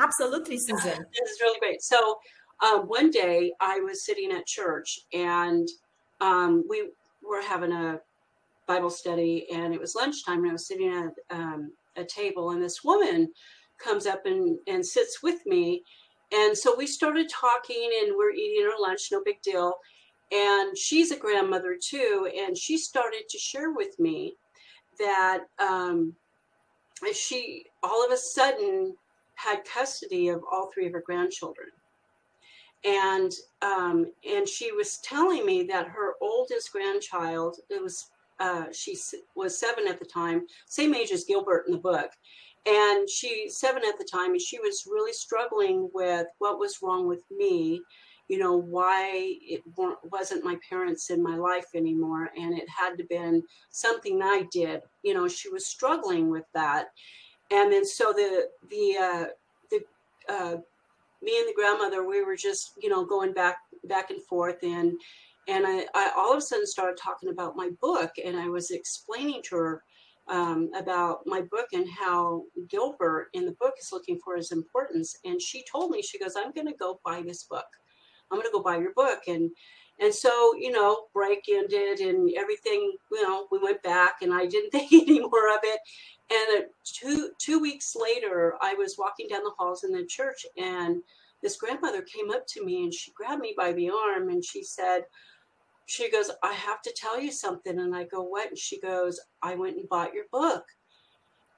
Absolutely, 0.00 0.58
Susan. 0.58 0.78
this 1.20 1.30
is 1.30 1.40
really 1.40 1.58
great. 1.58 1.82
So, 1.82 2.18
um, 2.64 2.82
one 2.86 3.10
day 3.10 3.52
I 3.60 3.80
was 3.80 4.06
sitting 4.06 4.32
at 4.32 4.46
church 4.46 5.00
and 5.12 5.68
um, 6.24 6.64
we 6.68 6.88
were 7.22 7.42
having 7.42 7.72
a 7.72 8.00
Bible 8.66 8.88
study, 8.88 9.46
and 9.52 9.74
it 9.74 9.80
was 9.80 9.94
lunchtime, 9.94 10.40
and 10.40 10.48
I 10.48 10.52
was 10.52 10.66
sitting 10.66 10.88
at 10.90 11.36
um, 11.36 11.70
a 11.96 12.04
table, 12.04 12.50
and 12.50 12.62
this 12.62 12.82
woman 12.82 13.30
comes 13.78 14.06
up 14.06 14.24
and, 14.24 14.58
and 14.66 14.84
sits 14.84 15.22
with 15.22 15.44
me. 15.44 15.82
And 16.32 16.56
so 16.56 16.74
we 16.74 16.86
started 16.86 17.28
talking, 17.28 17.90
and 18.02 18.14
we're 18.16 18.30
eating 18.30 18.66
our 18.66 18.80
lunch, 18.80 19.08
no 19.12 19.22
big 19.22 19.42
deal. 19.42 19.74
And 20.32 20.76
she's 20.76 21.10
a 21.10 21.18
grandmother 21.18 21.76
too, 21.80 22.30
and 22.34 22.56
she 22.56 22.78
started 22.78 23.24
to 23.28 23.38
share 23.38 23.72
with 23.72 23.98
me 23.98 24.34
that 24.98 25.40
um, 25.60 26.14
she 27.12 27.66
all 27.82 28.04
of 28.04 28.10
a 28.10 28.16
sudden 28.16 28.96
had 29.34 29.64
custody 29.64 30.28
of 30.28 30.42
all 30.50 30.70
three 30.72 30.86
of 30.86 30.92
her 30.94 31.02
grandchildren 31.04 31.68
and 32.84 33.32
um, 33.62 34.06
and 34.28 34.48
she 34.48 34.72
was 34.72 34.98
telling 34.98 35.46
me 35.46 35.62
that 35.64 35.88
her 35.88 36.14
oldest 36.20 36.72
grandchild 36.72 37.56
it 37.70 37.82
was 37.82 38.10
uh, 38.40 38.64
she 38.72 38.96
was 39.36 39.58
seven 39.58 39.86
at 39.88 39.98
the 39.98 40.04
time 40.04 40.46
same 40.66 40.94
age 40.94 41.12
as 41.12 41.24
gilbert 41.24 41.64
in 41.66 41.72
the 41.72 41.78
book. 41.78 42.10
And 42.66 43.08
she 43.10 43.48
seven 43.48 43.82
at 43.86 43.98
the 43.98 44.08
time 44.10 44.30
and 44.30 44.40
she 44.40 44.58
was 44.58 44.88
really 44.90 45.12
struggling 45.12 45.90
with 45.92 46.26
what 46.38 46.58
was 46.58 46.78
wrong 46.82 47.06
with 47.06 47.22
me 47.30 47.80
you 48.28 48.38
know 48.38 48.56
why 48.56 49.36
it 49.42 49.62
wasn't 50.10 50.42
my 50.42 50.56
parents 50.66 51.10
in 51.10 51.22
my 51.22 51.36
life 51.36 51.66
anymore 51.74 52.30
and 52.38 52.56
it 52.56 52.66
had 52.66 52.96
to 52.96 53.04
been 53.04 53.42
something 53.68 54.22
i 54.22 54.46
did 54.50 54.80
you 55.02 55.12
know 55.12 55.28
she 55.28 55.48
was 55.50 55.66
struggling 55.66 56.30
with 56.30 56.44
that. 56.54 56.86
And 57.52 57.72
then 57.72 57.84
so 57.84 58.12
the 58.12 58.48
the 58.70 58.96
uh, 59.00 59.24
the 59.70 59.80
uh, 60.28 60.56
me 61.24 61.38
and 61.38 61.48
the 61.48 61.54
grandmother, 61.56 62.06
we 62.06 62.22
were 62.22 62.36
just, 62.36 62.72
you 62.80 62.88
know, 62.88 63.04
going 63.04 63.32
back 63.32 63.56
back 63.84 64.10
and 64.10 64.22
forth 64.24 64.62
and 64.62 64.92
and 65.48 65.66
I, 65.66 65.86
I 65.94 66.12
all 66.16 66.32
of 66.32 66.38
a 66.38 66.40
sudden 66.40 66.66
started 66.66 66.96
talking 66.96 67.30
about 67.30 67.56
my 67.56 67.70
book 67.80 68.10
and 68.24 68.36
I 68.36 68.48
was 68.48 68.70
explaining 68.70 69.42
to 69.44 69.56
her 69.56 69.82
um, 70.28 70.70
about 70.74 71.20
my 71.26 71.42
book 71.50 71.66
and 71.72 71.86
how 71.88 72.44
Gilbert 72.68 73.28
in 73.34 73.44
the 73.44 73.56
book 73.60 73.74
is 73.80 73.90
looking 73.92 74.18
for 74.24 74.36
his 74.36 74.52
importance. 74.52 75.16
And 75.24 75.40
she 75.40 75.64
told 75.70 75.90
me, 75.90 76.02
she 76.02 76.18
goes, 76.18 76.34
I'm 76.36 76.52
going 76.52 76.66
to 76.66 76.74
go 76.74 77.00
buy 77.04 77.22
this 77.22 77.44
book. 77.44 77.66
I'm 78.30 78.38
going 78.38 78.48
to 78.50 78.56
go 78.56 78.62
buy 78.62 78.78
your 78.78 78.94
book. 78.94 79.20
And 79.28 79.50
and 80.00 80.14
so, 80.14 80.54
you 80.58 80.70
know, 80.70 81.06
break 81.14 81.44
ended 81.48 82.00
and 82.00 82.30
everything, 82.36 82.96
you 83.12 83.22
know, 83.22 83.46
we 83.52 83.58
went 83.58 83.82
back 83.82 84.16
and 84.22 84.34
I 84.34 84.46
didn't 84.46 84.70
think 84.72 84.92
any 84.92 85.20
more 85.20 85.48
of 85.54 85.60
it. 85.62 85.80
And 86.32 86.64
two 86.84 87.30
two 87.40 87.60
weeks 87.60 87.94
later, 87.94 88.54
I 88.62 88.74
was 88.74 88.96
walking 88.98 89.28
down 89.28 89.44
the 89.44 89.52
halls 89.58 89.84
in 89.84 89.92
the 89.92 90.06
church, 90.06 90.46
and 90.56 91.02
this 91.42 91.56
grandmother 91.56 92.02
came 92.02 92.30
up 92.30 92.46
to 92.48 92.64
me 92.64 92.84
and 92.84 92.94
she 92.94 93.12
grabbed 93.12 93.42
me 93.42 93.54
by 93.56 93.72
the 93.72 93.90
arm 93.90 94.30
and 94.30 94.44
she 94.44 94.64
said, 94.64 95.02
she 95.86 96.10
goes, 96.10 96.30
I 96.42 96.52
have 96.54 96.82
to 96.82 96.94
tell 96.96 97.20
you 97.20 97.30
something. 97.30 97.78
And 97.78 97.94
I 97.94 98.04
go, 98.04 98.22
what? 98.22 98.48
And 98.48 98.58
she 98.58 98.80
goes, 98.80 99.20
I 99.42 99.54
went 99.54 99.76
and 99.76 99.88
bought 99.88 100.14
your 100.14 100.24
book. 100.32 100.64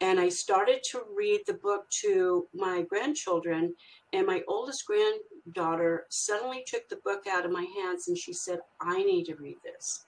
And 0.00 0.20
I 0.20 0.28
started 0.28 0.80
to 0.90 1.02
read 1.16 1.42
the 1.46 1.54
book 1.54 1.84
to 2.02 2.46
my 2.54 2.82
grandchildren. 2.82 3.74
And 4.12 4.26
my 4.26 4.42
oldest 4.48 4.86
granddaughter 5.52 6.06
suddenly 6.08 6.64
took 6.66 6.88
the 6.88 7.00
book 7.04 7.26
out 7.28 7.44
of 7.44 7.52
my 7.52 7.66
hands 7.76 8.08
and 8.08 8.16
she 8.16 8.32
said, 8.32 8.60
I 8.80 9.02
need 9.02 9.24
to 9.26 9.36
read 9.36 9.56
this. 9.64 10.04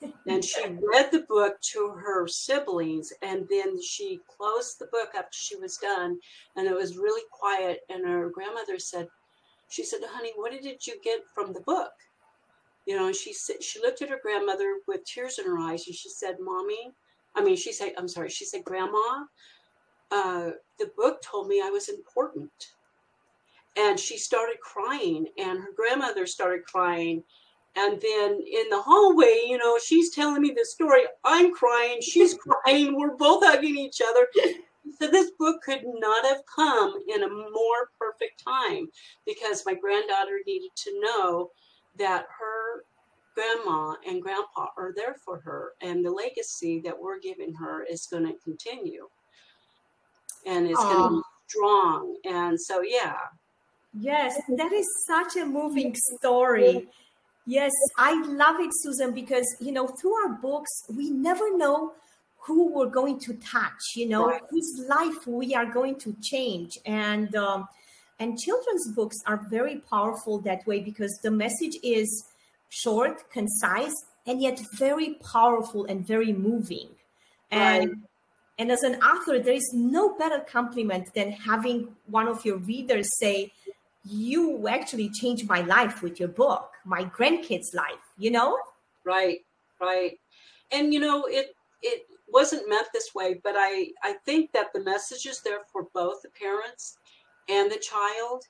And 0.28 0.44
she 0.44 0.62
read 0.62 1.10
the 1.10 1.24
book 1.28 1.60
to 1.72 1.88
her 1.88 2.28
siblings 2.28 3.12
and 3.20 3.48
then 3.50 3.82
she 3.82 4.20
closed 4.28 4.78
the 4.78 4.86
book 4.92 5.08
after 5.16 5.32
she 5.32 5.56
was 5.56 5.76
done 5.78 6.18
and 6.54 6.68
it 6.68 6.74
was 6.74 6.98
really 6.98 7.24
quiet 7.32 7.80
and 7.88 8.06
her 8.06 8.30
grandmother 8.30 8.78
said 8.78 9.08
she 9.68 9.82
said 9.82 9.98
honey 10.08 10.32
what 10.36 10.52
did 10.52 10.86
you 10.86 11.00
get 11.02 11.20
from 11.34 11.52
the 11.52 11.62
book? 11.62 11.90
You 12.86 12.96
know 12.96 13.06
and 13.06 13.16
she 13.16 13.32
said 13.32 13.60
she 13.60 13.80
looked 13.80 14.00
at 14.00 14.10
her 14.10 14.20
grandmother 14.22 14.76
with 14.86 15.04
tears 15.04 15.40
in 15.40 15.46
her 15.46 15.58
eyes 15.58 15.84
and 15.88 15.96
she 15.96 16.08
said 16.10 16.36
mommy 16.40 16.92
i 17.34 17.42
mean 17.42 17.56
she 17.56 17.72
said 17.72 17.92
i'm 17.98 18.08
sorry 18.08 18.30
she 18.30 18.44
said 18.44 18.62
grandma 18.64 19.24
uh, 20.12 20.50
the 20.78 20.90
book 20.96 21.20
told 21.22 21.48
me 21.48 21.60
i 21.60 21.70
was 21.70 21.88
important 21.88 22.52
and 23.78 23.98
she 23.98 24.18
started 24.18 24.56
crying 24.60 25.26
and 25.38 25.60
her 25.60 25.72
grandmother 25.76 26.26
started 26.26 26.64
crying 26.64 27.22
and 27.78 28.00
then 28.00 28.32
in 28.32 28.70
the 28.70 28.80
hallway, 28.80 29.42
you 29.46 29.56
know, 29.56 29.78
she's 29.78 30.10
telling 30.10 30.42
me 30.42 30.52
the 30.56 30.64
story. 30.64 31.02
I'm 31.24 31.54
crying. 31.54 32.00
She's 32.00 32.34
crying. 32.64 32.98
We're 32.98 33.16
both 33.16 33.44
hugging 33.44 33.78
each 33.78 34.00
other. 34.04 34.26
So 34.98 35.06
this 35.06 35.30
book 35.38 35.62
could 35.62 35.82
not 35.84 36.24
have 36.24 36.42
come 36.52 36.94
in 37.14 37.22
a 37.22 37.28
more 37.28 37.90
perfect 37.98 38.42
time 38.42 38.88
because 39.26 39.62
my 39.64 39.74
granddaughter 39.74 40.40
needed 40.46 40.70
to 40.76 41.00
know 41.00 41.50
that 41.98 42.26
her 42.38 42.84
grandma 43.34 43.94
and 44.06 44.22
grandpa 44.22 44.66
are 44.76 44.92
there 44.96 45.14
for 45.24 45.38
her 45.40 45.72
and 45.80 46.04
the 46.04 46.10
legacy 46.10 46.80
that 46.84 46.98
we're 46.98 47.20
giving 47.20 47.54
her 47.54 47.84
is 47.84 48.06
going 48.06 48.26
to 48.26 48.34
continue 48.42 49.06
and 50.46 50.66
it's 50.66 50.82
going 50.82 51.10
to 51.10 51.16
be 51.16 51.22
strong 51.46 52.16
and 52.24 52.60
so 52.60 52.82
yeah 52.82 53.18
yes 53.98 54.40
that 54.56 54.72
is 54.72 54.86
such 55.06 55.36
a 55.36 55.44
moving 55.44 55.94
story 55.94 56.88
Yes, 57.50 57.72
I 57.96 58.12
love 58.26 58.60
it, 58.60 58.72
Susan, 58.74 59.14
because 59.14 59.46
you 59.58 59.72
know, 59.72 59.86
through 59.86 60.12
our 60.22 60.34
books, 60.34 60.68
we 60.94 61.08
never 61.08 61.56
know 61.56 61.94
who 62.40 62.70
we're 62.74 62.90
going 62.90 63.18
to 63.20 63.32
touch, 63.34 63.80
you 63.96 64.06
know, 64.06 64.26
right. 64.26 64.42
whose 64.50 64.84
life 64.86 65.26
we 65.26 65.54
are 65.54 65.64
going 65.64 65.98
to 66.00 66.14
change. 66.22 66.78
And 66.84 67.34
um, 67.34 67.66
and 68.18 68.38
children's 68.38 68.88
books 68.94 69.16
are 69.26 69.40
very 69.48 69.76
powerful 69.76 70.40
that 70.40 70.66
way 70.66 70.80
because 70.80 71.18
the 71.22 71.30
message 71.30 71.78
is 71.82 72.26
short, 72.68 73.30
concise, 73.30 73.94
and 74.26 74.42
yet 74.42 74.60
very 74.74 75.14
powerful 75.32 75.86
and 75.86 76.06
very 76.06 76.34
moving. 76.34 76.90
And 77.50 77.88
right. 77.88 77.98
and 78.58 78.70
as 78.70 78.82
an 78.82 78.96
author, 78.96 79.38
there 79.38 79.54
is 79.54 79.70
no 79.72 80.14
better 80.18 80.40
compliment 80.40 81.14
than 81.14 81.32
having 81.32 81.96
one 82.10 82.28
of 82.28 82.44
your 82.44 82.58
readers 82.58 83.08
say, 83.18 83.52
you 84.04 84.68
actually 84.68 85.10
changed 85.10 85.48
my 85.48 85.60
life 85.62 86.02
with 86.02 86.18
your 86.18 86.28
book, 86.28 86.70
my 86.84 87.04
grandkids' 87.04 87.74
life, 87.74 88.14
you 88.16 88.30
know? 88.30 88.58
Right, 89.04 89.40
right. 89.80 90.18
And 90.72 90.92
you 90.92 91.00
know, 91.00 91.24
it 91.26 91.54
it 91.82 92.06
wasn't 92.30 92.68
meant 92.68 92.88
this 92.92 93.14
way, 93.14 93.40
but 93.42 93.54
I 93.56 93.88
I 94.02 94.14
think 94.24 94.52
that 94.52 94.72
the 94.72 94.80
message 94.80 95.26
is 95.26 95.40
there 95.40 95.60
for 95.72 95.86
both 95.94 96.22
the 96.22 96.30
parents 96.30 96.98
and 97.48 97.70
the 97.70 97.78
child. 97.78 98.44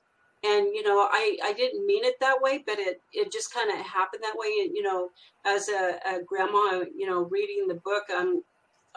And 0.45 0.67
you 0.75 0.83
know, 0.83 1.09
I 1.11 1.37
I 1.45 1.53
didn't 1.53 1.87
mean 1.87 2.05
it 2.05 2.15
that 2.21 2.41
way, 2.41 2.63
but 2.67 2.79
it 2.79 3.01
it 3.13 3.33
just 3.33 3.53
kind 3.53 3.71
of 3.71 3.85
happened 3.85 4.23
that 4.23 4.37
way. 4.37 4.53
And 4.63 4.75
you 4.75 4.83
know, 4.83 5.11
as 5.45 5.69
a, 5.69 5.99
a 6.07 6.23
grandma, 6.23 6.85
you 6.95 7.07
know, 7.07 7.23
reading 7.25 7.67
the 7.69 7.75
book, 7.75 8.05
I'm 8.15 8.43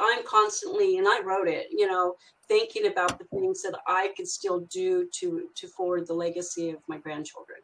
I'm 0.01 0.25
constantly, 0.25 0.97
and 0.97 1.07
I 1.07 1.21
wrote 1.21 1.47
it, 1.47 1.67
you 1.71 1.87
know, 1.87 2.15
thinking 2.47 2.87
about 2.87 3.19
the 3.19 3.25
things 3.25 3.61
that 3.61 3.79
I 3.87 4.11
could 4.17 4.27
still 4.27 4.61
do 4.61 5.07
to 5.19 5.49
to 5.55 5.67
forward 5.67 6.07
the 6.07 6.13
legacy 6.13 6.71
of 6.71 6.79
my 6.87 6.97
grandchildren. 6.97 7.59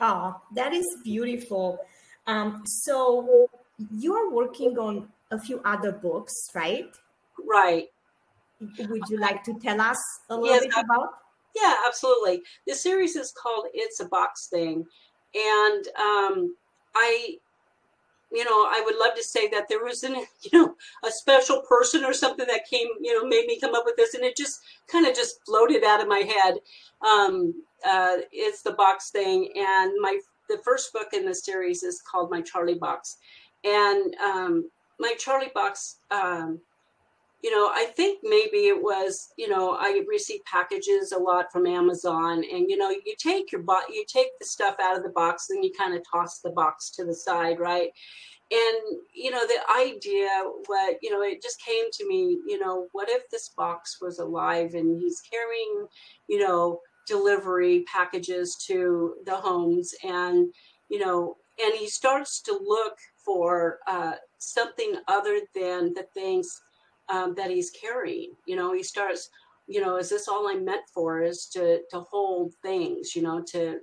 Oh, 0.00 0.40
that 0.54 0.72
is 0.72 0.86
beautiful. 1.04 1.78
Um, 2.26 2.62
so 2.64 3.48
you 3.90 4.14
are 4.14 4.30
working 4.30 4.78
on 4.78 5.08
a 5.30 5.38
few 5.38 5.60
other 5.64 5.92
books, 5.92 6.34
right? 6.54 6.86
Right. 7.46 7.88
Would 8.60 9.02
you 9.08 9.18
like 9.18 9.42
to 9.44 9.54
tell 9.54 9.80
us 9.80 10.00
a 10.30 10.36
little 10.36 10.54
yes, 10.54 10.74
bit 10.74 10.84
about? 10.84 11.10
Yeah, 11.54 11.74
absolutely. 11.86 12.42
The 12.66 12.74
series 12.74 13.16
is 13.16 13.32
called 13.32 13.66
"It's 13.74 14.00
a 14.00 14.06
Box 14.06 14.48
Thing," 14.48 14.84
and 15.34 15.88
um, 15.98 16.56
I 16.94 17.36
you 18.32 18.44
know, 18.44 18.50
I 18.50 18.82
would 18.84 18.96
love 18.96 19.14
to 19.16 19.22
say 19.22 19.48
that 19.48 19.68
there 19.68 19.84
was 19.84 20.02
an, 20.02 20.14
you 20.42 20.50
know, 20.52 20.74
a 21.04 21.10
special 21.10 21.62
person 21.68 22.04
or 22.04 22.12
something 22.12 22.46
that 22.46 22.68
came, 22.68 22.88
you 23.00 23.14
know, 23.14 23.28
made 23.28 23.46
me 23.46 23.60
come 23.60 23.74
up 23.74 23.84
with 23.84 23.96
this, 23.96 24.14
and 24.14 24.24
it 24.24 24.36
just 24.36 24.60
kind 24.90 25.06
of 25.06 25.14
just 25.14 25.44
floated 25.44 25.84
out 25.84 26.00
of 26.00 26.08
my 26.08 26.18
head. 26.18 26.58
Um, 27.06 27.54
uh, 27.88 28.18
it's 28.30 28.62
the 28.62 28.72
box 28.72 29.10
thing, 29.10 29.50
and 29.56 29.92
my 30.00 30.18
the 30.48 30.58
first 30.64 30.92
book 30.92 31.08
in 31.12 31.24
the 31.24 31.34
series 31.34 31.82
is 31.82 32.02
called 32.02 32.30
My 32.30 32.42
Charlie 32.42 32.74
Box, 32.74 33.18
and 33.64 34.14
um, 34.16 34.70
my 34.98 35.14
Charlie 35.18 35.52
Box. 35.54 35.98
Um, 36.10 36.60
you 37.42 37.50
know, 37.50 37.70
I 37.72 37.86
think 37.96 38.20
maybe 38.22 38.68
it 38.68 38.80
was, 38.80 39.32
you 39.36 39.48
know, 39.48 39.76
I 39.78 40.00
receive 40.08 40.44
packages 40.44 41.10
a 41.10 41.18
lot 41.18 41.50
from 41.52 41.66
Amazon, 41.66 42.44
and 42.50 42.70
you 42.70 42.76
know, 42.76 42.90
you 42.90 43.14
take 43.18 43.50
your 43.50 43.62
box, 43.62 43.86
you 43.92 44.04
take 44.06 44.28
the 44.38 44.46
stuff 44.46 44.76
out 44.80 44.96
of 44.96 45.02
the 45.02 45.10
box, 45.10 45.50
and 45.50 45.64
you 45.64 45.72
kind 45.76 45.94
of 45.94 46.02
toss 46.08 46.38
the 46.38 46.50
box 46.50 46.90
to 46.90 47.04
the 47.04 47.14
side, 47.14 47.58
right? 47.58 47.90
And 48.52 48.98
you 49.12 49.32
know, 49.32 49.44
the 49.44 49.58
idea, 49.76 50.28
what 50.66 50.98
you 51.02 51.10
know, 51.10 51.22
it 51.22 51.42
just 51.42 51.60
came 51.60 51.86
to 51.92 52.08
me, 52.08 52.38
you 52.46 52.60
know, 52.60 52.86
what 52.92 53.08
if 53.08 53.28
this 53.30 53.48
box 53.56 53.98
was 54.00 54.20
alive 54.20 54.74
and 54.74 55.00
he's 55.00 55.20
carrying, 55.28 55.88
you 56.28 56.38
know, 56.38 56.78
delivery 57.08 57.84
packages 57.92 58.56
to 58.68 59.14
the 59.26 59.34
homes, 59.34 59.92
and 60.04 60.54
you 60.88 61.00
know, 61.00 61.36
and 61.60 61.74
he 61.74 61.88
starts 61.88 62.40
to 62.42 62.52
look 62.52 62.98
for 63.24 63.78
uh, 63.88 64.12
something 64.38 64.94
other 65.08 65.40
than 65.56 65.92
the 65.94 66.06
things 66.14 66.60
um, 67.12 67.34
that 67.34 67.50
he's 67.50 67.70
carrying. 67.70 68.32
You 68.46 68.56
know, 68.56 68.72
he 68.72 68.82
starts, 68.82 69.28
you 69.68 69.80
know, 69.80 69.96
is 69.98 70.08
this 70.08 70.26
all 70.26 70.48
I'm 70.48 70.64
meant 70.64 70.88
for? 70.92 71.22
Is 71.22 71.46
to 71.52 71.82
to 71.90 72.00
hold 72.00 72.54
things, 72.62 73.14
you 73.14 73.22
know, 73.22 73.42
to 73.52 73.78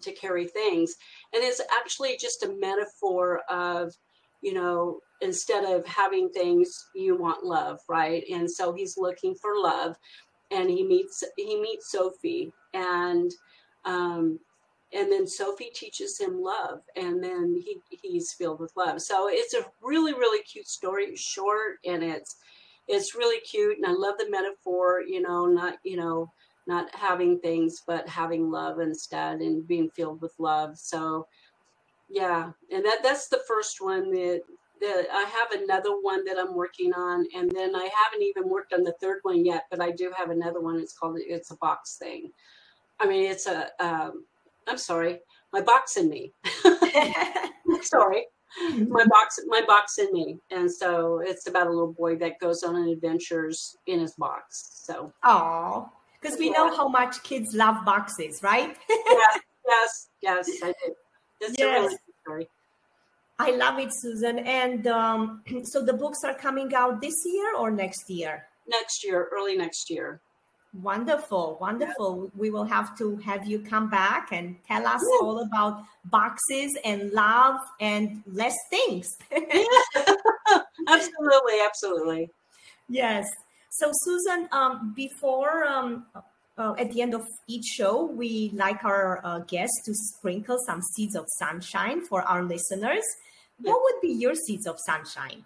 to 0.00 0.12
carry 0.12 0.46
things, 0.46 0.96
and 1.34 1.44
it's 1.44 1.60
actually 1.78 2.16
just 2.18 2.42
a 2.42 2.56
metaphor 2.58 3.42
of, 3.50 3.92
you 4.40 4.54
know, 4.54 5.00
instead 5.20 5.64
of 5.64 5.86
having 5.86 6.30
things, 6.30 6.86
you 6.94 7.16
want 7.16 7.44
love, 7.44 7.78
right? 7.88 8.24
And 8.32 8.50
so 8.50 8.72
he's 8.72 8.96
looking 8.96 9.34
for 9.34 9.58
love, 9.58 9.94
and 10.50 10.70
he 10.70 10.82
meets 10.82 11.22
he 11.36 11.60
meets 11.60 11.92
Sophie, 11.92 12.50
and 12.72 13.30
um, 13.84 14.40
and 14.94 15.12
then 15.12 15.26
Sophie 15.26 15.70
teaches 15.74 16.18
him 16.18 16.40
love, 16.40 16.80
and 16.96 17.22
then 17.22 17.54
he 17.62 17.78
he's 18.02 18.32
filled 18.32 18.60
with 18.60 18.72
love. 18.76 19.02
So 19.02 19.28
it's 19.30 19.52
a 19.52 19.66
really 19.82 20.14
really 20.14 20.42
cute 20.44 20.68
story, 20.68 21.14
short, 21.16 21.80
and 21.84 22.02
it's 22.02 22.36
it's 22.88 23.14
really 23.14 23.40
cute 23.40 23.76
and 23.76 23.86
I 23.86 23.92
love 23.92 24.14
the 24.18 24.30
metaphor, 24.30 25.02
you 25.06 25.20
know, 25.20 25.46
not, 25.46 25.78
you 25.84 25.96
know, 25.96 26.30
not 26.66 26.94
having 26.94 27.38
things, 27.40 27.82
but 27.86 28.08
having 28.08 28.50
love 28.50 28.80
instead 28.80 29.40
and 29.40 29.66
being 29.66 29.90
filled 29.90 30.20
with 30.20 30.34
love. 30.38 30.78
So 30.78 31.26
yeah. 32.08 32.50
And 32.70 32.84
that, 32.84 32.98
that's 33.02 33.28
the 33.28 33.40
first 33.48 33.80
one 33.80 34.10
that, 34.10 34.42
that 34.80 35.06
I 35.12 35.22
have 35.22 35.62
another 35.62 35.90
one 36.00 36.24
that 36.24 36.38
I'm 36.38 36.54
working 36.54 36.92
on. 36.92 37.26
And 37.34 37.50
then 37.50 37.74
I 37.74 37.88
haven't 38.04 38.22
even 38.22 38.48
worked 38.48 38.72
on 38.72 38.82
the 38.82 38.94
third 39.00 39.20
one 39.22 39.44
yet, 39.44 39.64
but 39.70 39.80
I 39.80 39.90
do 39.90 40.12
have 40.16 40.30
another 40.30 40.60
one. 40.60 40.78
It's 40.78 40.96
called, 40.96 41.18
it's 41.18 41.50
a 41.50 41.56
box 41.56 41.96
thing. 41.96 42.30
I 43.00 43.06
mean, 43.06 43.30
it's 43.30 43.46
a. 43.46 43.68
am 43.80 44.24
um, 44.68 44.78
sorry, 44.78 45.20
my 45.52 45.60
box 45.60 45.96
in 45.96 46.08
me. 46.08 46.32
sorry 47.82 48.26
my 48.88 49.04
box 49.06 49.40
my 49.46 49.62
box 49.66 49.98
in 49.98 50.12
me. 50.12 50.38
And 50.50 50.70
so 50.70 51.20
it's 51.24 51.46
about 51.48 51.66
a 51.66 51.70
little 51.70 51.92
boy 51.92 52.16
that 52.16 52.38
goes 52.38 52.62
on 52.62 52.76
adventures 52.88 53.76
in 53.86 54.00
his 54.00 54.14
box. 54.14 54.82
So. 54.84 55.12
Oh 55.24 55.90
because 56.22 56.38
we 56.38 56.50
know 56.50 56.74
how 56.74 56.88
much 56.88 57.22
kids 57.24 57.54
love 57.54 57.84
boxes 57.84 58.42
right? 58.42 58.76
Yes 58.88 59.38
yes 59.68 60.08
yes 60.22 60.48
i 60.62 60.66
do. 60.68 60.94
It's 61.40 61.58
yes. 61.58 61.76
a 61.76 61.82
really 61.82 61.96
story. 62.22 62.48
I 63.38 63.50
love 63.56 63.78
it 63.80 63.92
susan. 63.92 64.38
And 64.40 64.86
um, 64.86 65.42
so 65.64 65.84
the 65.84 65.92
books 65.92 66.20
are 66.24 66.34
coming 66.34 66.72
out 66.74 67.00
this 67.00 67.16
year 67.26 67.56
or 67.56 67.70
next 67.70 68.08
year? 68.08 68.46
Next 68.68 69.04
year 69.04 69.28
early 69.32 69.56
next 69.56 69.90
year 69.90 70.20
Wonderful, 70.80 71.58
wonderful. 71.60 72.30
We 72.34 72.50
will 72.50 72.64
have 72.64 72.96
to 72.96 73.16
have 73.18 73.46
you 73.46 73.58
come 73.58 73.90
back 73.90 74.28
and 74.32 74.56
tell 74.66 74.86
us 74.86 75.04
all 75.20 75.40
about 75.40 75.84
boxes 76.06 76.78
and 76.82 77.10
love 77.12 77.60
and 77.78 78.22
less 78.26 78.56
things. 78.70 79.06
absolutely, 80.88 81.60
absolutely. 81.62 82.30
Yes. 82.88 83.28
So, 83.68 83.90
Susan, 83.92 84.48
um, 84.52 84.94
before 84.96 85.64
um, 85.66 86.06
uh, 86.56 86.74
at 86.78 86.90
the 86.92 87.02
end 87.02 87.14
of 87.14 87.26
each 87.46 87.64
show, 87.64 88.04
we 88.04 88.50
like 88.54 88.82
our 88.84 89.20
uh, 89.24 89.40
guests 89.40 89.82
to 89.84 89.94
sprinkle 89.94 90.58
some 90.66 90.80
seeds 90.80 91.16
of 91.16 91.26
sunshine 91.38 92.00
for 92.00 92.22
our 92.22 92.42
listeners. 92.42 93.04
What 93.60 93.80
would 93.82 94.00
be 94.00 94.12
your 94.12 94.34
seeds 94.34 94.66
of 94.66 94.76
sunshine? 94.86 95.44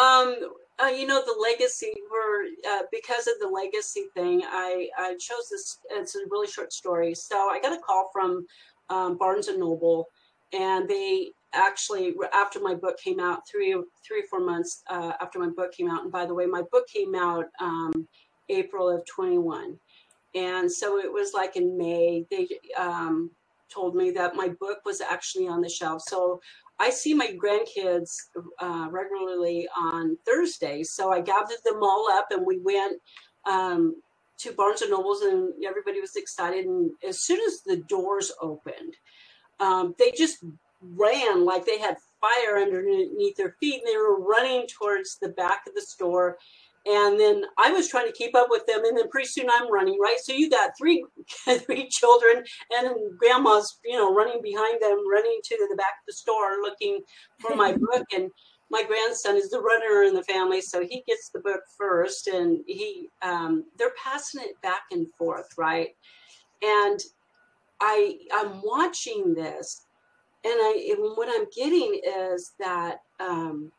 Um, 0.00 0.36
uh, 0.82 0.88
you 0.88 1.06
know 1.06 1.22
the 1.24 1.36
legacy 1.40 1.92
were 2.10 2.44
uh, 2.70 2.82
because 2.90 3.26
of 3.26 3.34
the 3.40 3.48
legacy 3.48 4.06
thing 4.14 4.42
i 4.46 4.88
i 4.98 5.12
chose 5.14 5.48
this 5.50 5.78
it's 5.90 6.16
a 6.16 6.20
really 6.30 6.46
short 6.46 6.72
story. 6.72 7.14
So 7.14 7.36
i 7.36 7.60
got 7.60 7.72
a 7.72 7.80
call 7.80 8.10
from 8.12 8.46
um, 8.88 9.18
barnes 9.18 9.48
and 9.48 9.60
noble 9.60 10.06
and 10.52 10.88
they 10.88 11.30
actually 11.52 12.14
after 12.32 12.60
my 12.60 12.74
book 12.74 12.98
came 12.98 13.20
out 13.20 13.40
three 13.50 13.72
three 14.06 14.20
or 14.20 14.26
four 14.30 14.40
months 14.40 14.82
uh, 14.90 15.12
after 15.20 15.38
my 15.38 15.48
book 15.48 15.72
came 15.72 15.90
out 15.90 16.02
and 16.02 16.12
by 16.12 16.26
the 16.26 16.34
way 16.34 16.46
my 16.46 16.62
book 16.72 16.86
came 16.88 17.14
out 17.14 17.46
um, 17.60 18.08
april 18.48 18.88
of 18.88 19.04
21 19.06 19.76
and 20.34 20.70
so 20.70 20.98
it 20.98 21.12
was 21.12 21.32
like 21.34 21.56
in 21.56 21.76
may 21.76 22.24
they 22.30 22.46
um, 22.76 23.30
told 23.72 23.94
me 23.94 24.10
that 24.10 24.34
my 24.34 24.48
book 24.60 24.78
was 24.84 25.00
actually 25.00 25.48
on 25.48 25.60
the 25.60 25.68
shelf. 25.68 26.02
So 26.06 26.40
I 26.80 26.90
see 26.90 27.12
my 27.12 27.28
grandkids 27.28 28.10
uh, 28.60 28.88
regularly 28.90 29.68
on 29.76 30.16
Thursdays, 30.26 30.94
so 30.94 31.12
I 31.12 31.20
gathered 31.20 31.58
them 31.64 31.82
all 31.82 32.08
up 32.10 32.28
and 32.30 32.46
we 32.46 32.58
went 32.58 33.00
um, 33.48 34.00
to 34.38 34.52
Barnes 34.52 34.80
and 34.80 34.90
Nobles, 34.90 35.20
and 35.20 35.52
everybody 35.66 36.00
was 36.00 36.16
excited. 36.16 36.64
And 36.64 36.90
as 37.06 37.20
soon 37.20 37.38
as 37.46 37.60
the 37.66 37.76
doors 37.88 38.32
opened, 38.40 38.96
um, 39.60 39.94
they 39.98 40.10
just 40.16 40.38
ran 40.80 41.44
like 41.44 41.66
they 41.66 41.78
had 41.78 41.98
fire 42.20 42.58
underneath 42.58 43.36
their 43.36 43.54
feet, 43.60 43.82
and 43.82 43.86
they 43.86 43.98
were 43.98 44.18
running 44.18 44.66
towards 44.66 45.18
the 45.20 45.28
back 45.28 45.62
of 45.68 45.74
the 45.74 45.82
store 45.82 46.38
and 46.86 47.20
then 47.20 47.42
I 47.58 47.72
was 47.72 47.88
trying 47.88 48.06
to 48.06 48.12
keep 48.12 48.34
up 48.34 48.48
with 48.48 48.64
them, 48.66 48.84
and 48.84 48.96
then 48.96 49.08
pretty 49.10 49.28
soon 49.28 49.48
I'm 49.50 49.70
running 49.70 49.98
right. 50.00 50.18
So 50.18 50.32
you 50.32 50.48
got 50.48 50.70
three 50.78 51.04
three 51.66 51.88
children 51.88 52.42
and 52.70 53.18
grandma's, 53.18 53.78
you 53.84 53.96
know, 53.96 54.14
running 54.14 54.40
behind 54.42 54.80
them, 54.80 54.98
running 55.10 55.40
to 55.44 55.68
the 55.70 55.76
back 55.76 55.94
of 56.00 56.06
the 56.06 56.12
store 56.14 56.62
looking 56.62 57.00
for 57.38 57.54
my 57.54 57.72
book. 57.76 58.06
And 58.14 58.30
my 58.70 58.82
grandson 58.84 59.36
is 59.36 59.50
the 59.50 59.60
runner 59.60 60.04
in 60.04 60.14
the 60.14 60.22
family, 60.22 60.62
so 60.62 60.80
he 60.80 61.02
gets 61.06 61.30
the 61.30 61.40
book 61.40 61.60
first, 61.76 62.28
and 62.28 62.60
he 62.66 63.08
um, 63.20 63.64
they're 63.76 63.94
passing 64.02 64.42
it 64.42 64.60
back 64.62 64.82
and 64.90 65.06
forth, 65.18 65.48
right? 65.58 65.90
And 66.62 66.98
I 67.80 68.16
I'm 68.32 68.62
watching 68.64 69.34
this, 69.34 69.86
and 70.44 70.54
I 70.54 70.94
and 70.96 71.16
what 71.16 71.28
I'm 71.28 71.46
getting 71.54 72.00
is 72.06 72.52
that. 72.58 73.00
Um, 73.18 73.70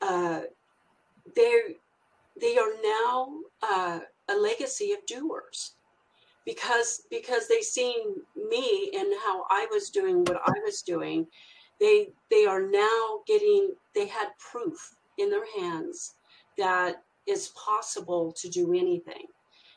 uh, 0.00 0.42
they 1.38 1.60
they 2.40 2.58
are 2.58 2.72
now 2.82 3.28
uh, 3.62 4.00
a 4.28 4.34
legacy 4.34 4.92
of 4.92 5.06
doers 5.06 5.74
because 6.44 7.02
because 7.10 7.46
they 7.48 7.60
seen 7.60 8.16
me 8.50 8.90
and 8.94 9.08
how 9.24 9.44
I 9.50 9.66
was 9.70 9.90
doing 9.90 10.24
what 10.24 10.40
I 10.44 10.58
was 10.64 10.82
doing. 10.82 11.26
They 11.80 12.08
they 12.30 12.44
are 12.44 12.68
now 12.68 13.20
getting 13.26 13.70
they 13.94 14.06
had 14.06 14.28
proof 14.38 14.96
in 15.18 15.30
their 15.30 15.46
hands 15.58 16.14
that 16.58 17.02
it's 17.26 17.52
possible 17.54 18.34
to 18.40 18.48
do 18.48 18.74
anything. 18.74 19.26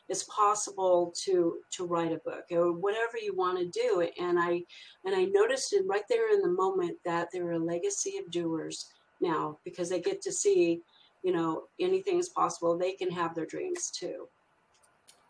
It's 0.08 0.24
possible 0.24 1.14
to 1.24 1.58
to 1.74 1.86
write 1.86 2.12
a 2.12 2.20
book 2.24 2.44
or 2.50 2.72
whatever 2.72 3.18
you 3.22 3.36
want 3.36 3.58
to 3.58 3.66
do. 3.66 4.08
And 4.18 4.38
I 4.38 4.62
and 5.04 5.14
I 5.14 5.26
noticed 5.26 5.72
it 5.74 5.84
right 5.86 6.08
there 6.08 6.34
in 6.34 6.42
the 6.42 6.48
moment 6.48 6.96
that 7.04 7.28
they're 7.32 7.52
a 7.52 7.58
legacy 7.58 8.16
of 8.18 8.30
doers 8.32 8.90
now 9.20 9.58
because 9.64 9.88
they 9.88 10.00
get 10.00 10.20
to 10.22 10.32
see 10.32 10.80
you 11.22 11.32
know, 11.32 11.64
anything 11.80 12.18
is 12.18 12.28
possible. 12.28 12.76
They 12.76 12.92
can 12.92 13.10
have 13.10 13.34
their 13.34 13.46
dreams 13.46 13.90
too. 13.90 14.28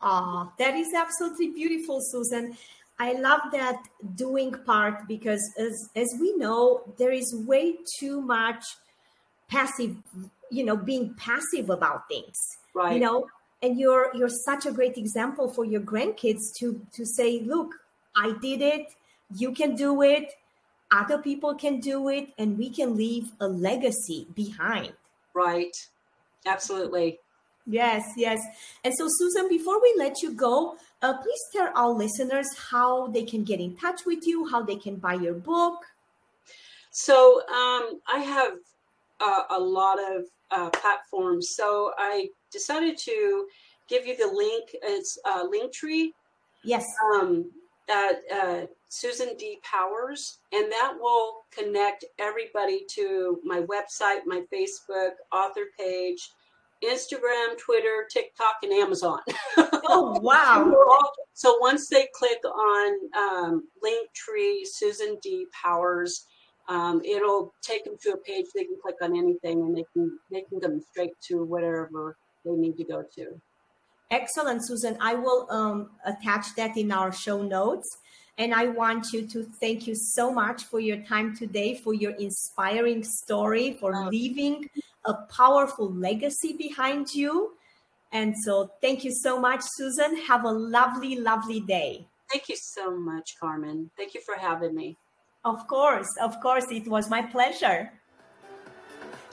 Ah, 0.01 0.53
that 0.59 0.75
is 0.75 0.89
absolutely 0.95 1.51
beautiful, 1.51 2.01
Susan. 2.01 2.57
I 2.99 3.13
love 3.15 3.41
that 3.53 3.83
doing 4.15 4.53
part 4.67 5.07
because 5.09 5.43
as 5.59 5.89
as 5.97 6.09
we 6.21 6.37
know, 6.37 6.83
there 6.99 7.13
is 7.13 7.35
way 7.47 7.77
too 7.99 8.21
much 8.21 8.65
passive, 9.49 9.97
you 10.51 10.65
know, 10.65 10.77
being 10.77 11.15
passive 11.15 11.71
about 11.71 12.09
things. 12.09 12.37
Right. 12.75 12.95
You 12.95 13.01
know, 13.01 13.27
and 13.63 13.79
you're 13.79 14.11
you're 14.15 14.37
such 14.45 14.67
a 14.67 14.73
great 14.73 14.97
example 14.97 15.53
for 15.53 15.65
your 15.65 15.81
grandkids 15.81 16.53
to 16.59 16.85
to 16.95 17.07
say, 17.07 17.41
look, 17.41 17.75
I 18.17 18.35
did 18.41 18.61
it, 18.61 18.87
you 19.35 19.53
can 19.53 19.75
do 19.75 20.03
it, 20.03 20.33
other 20.91 21.19
people 21.19 21.55
can 21.55 21.81
do 21.81 22.09
it, 22.09 22.33
and 22.39 22.59
we 22.59 22.71
can 22.71 22.97
leave 22.97 23.33
a 23.41 23.47
legacy 23.47 24.27
behind. 24.35 24.93
Right. 25.35 25.75
Absolutely. 26.47 27.19
Yes, 27.67 28.05
yes. 28.17 28.41
And 28.83 28.93
so, 28.95 29.07
Susan, 29.09 29.49
before 29.49 29.81
we 29.81 29.95
let 29.97 30.21
you 30.21 30.33
go, 30.33 30.77
uh, 31.01 31.15
please 31.15 31.41
tell 31.53 31.71
our 31.77 31.91
listeners 31.91 32.49
how 32.71 33.07
they 33.09 33.25
can 33.25 33.45
get 33.45 33.61
in 33.61 33.77
touch 33.77 34.01
with 34.05 34.27
you, 34.27 34.49
how 34.49 34.63
they 34.63 34.77
can 34.77 34.97
buy 34.97 35.15
your 35.15 35.35
book. 35.35 35.79
So 36.91 37.41
um, 37.49 38.01
I 38.13 38.19
have 38.19 38.53
uh, 39.21 39.43
a 39.51 39.61
lot 39.61 39.99
of 39.99 40.25
uh, 40.51 40.71
platforms. 40.71 41.55
So 41.57 41.93
I 41.97 42.29
decided 42.51 42.99
to 42.99 43.47
give 43.89 44.07
you 44.07 44.17
the 44.17 44.27
link. 44.27 44.71
It's 44.83 45.19
uh, 45.25 45.47
Linktree. 45.47 46.11
Yes. 46.65 46.85
Um, 47.15 47.51
at 47.89 48.17
uh, 48.33 48.67
Susan 48.93 49.35
D. 49.39 49.59
Powers, 49.63 50.41
and 50.53 50.71
that 50.71 50.93
will 51.01 51.45
connect 51.51 52.05
everybody 52.19 52.85
to 52.91 53.41
my 53.43 53.63
website, 53.63 54.21
my 54.27 54.43
Facebook, 54.53 55.13
author 55.33 55.63
page, 55.79 56.31
Instagram, 56.85 57.57
Twitter, 57.57 58.07
TikTok, 58.13 58.57
and 58.63 58.73
Amazon. 58.73 59.21
Oh, 59.85 60.19
wow. 60.21 60.73
so 61.35 61.59
once 61.59 61.89
they 61.89 62.07
click 62.15 62.39
on 62.45 62.93
um, 63.17 63.69
Linktree, 63.85 64.61
Susan 64.65 65.19
D. 65.23 65.47
Powers, 65.53 66.27
um, 66.69 67.03
it'll 67.05 67.53
take 67.63 67.85
them 67.85 67.97
to 68.03 68.13
a 68.13 68.17
page 68.19 68.47
they 68.55 68.65
can 68.65 68.77
click 68.81 68.95
on 69.03 69.17
anything 69.17 69.61
and 69.61 69.77
they 69.77 69.85
can 69.93 70.19
they 70.31 70.43
can 70.43 70.61
go 70.61 70.81
straight 70.93 71.21
to 71.29 71.45
whatever 71.45 72.17
they 72.45 72.53
need 72.53 72.77
to 72.77 72.85
go 72.85 73.05
to. 73.17 73.41
Excellent, 74.13 74.65
Susan. 74.65 74.97
I 75.01 75.15
will 75.15 75.47
um, 75.51 75.91
attach 76.07 76.55
that 76.57 76.77
in 76.77 76.93
our 76.93 77.13
show 77.13 77.43
notes. 77.43 77.89
And 78.39 78.55
I 78.55 78.69
want 78.69 79.13
you 79.13 79.27
to 79.29 79.45
thank 79.61 79.87
you 79.87 79.95
so 79.95 80.33
much 80.33 80.65
for 80.65 80.81
your 80.81 80.99
time 81.05 81.37
today, 81.37 81.75
for 81.75 81.95
your 81.95 82.13
inspiring 82.13 83.05
story, 83.05 83.77
for 83.79 84.09
leaving 84.09 84.69
a 85.05 85.15
powerful 85.15 85.93
legacy 85.93 86.55
behind 86.57 87.15
you. 87.15 87.53
And 88.13 88.35
so, 88.45 88.71
thank 88.81 89.05
you 89.05 89.13
so 89.13 89.41
much, 89.41 89.61
Susan. 89.63 90.17
Have 90.17 90.45
a 90.45 90.51
lovely, 90.51 91.17
lovely 91.17 91.61
day. 91.61 92.07
Thank 92.31 92.49
you 92.49 92.57
so 92.57 92.97
much, 92.97 93.39
Carmen. 93.39 93.91
Thank 93.97 94.15
you 94.15 94.21
for 94.21 94.35
having 94.37 94.75
me. 94.75 94.97
Of 95.45 95.67
course, 95.67 96.09
of 96.21 96.41
course, 96.41 96.67
it 96.71 96.87
was 96.87 97.11
my 97.11 97.23
pleasure. 97.23 97.93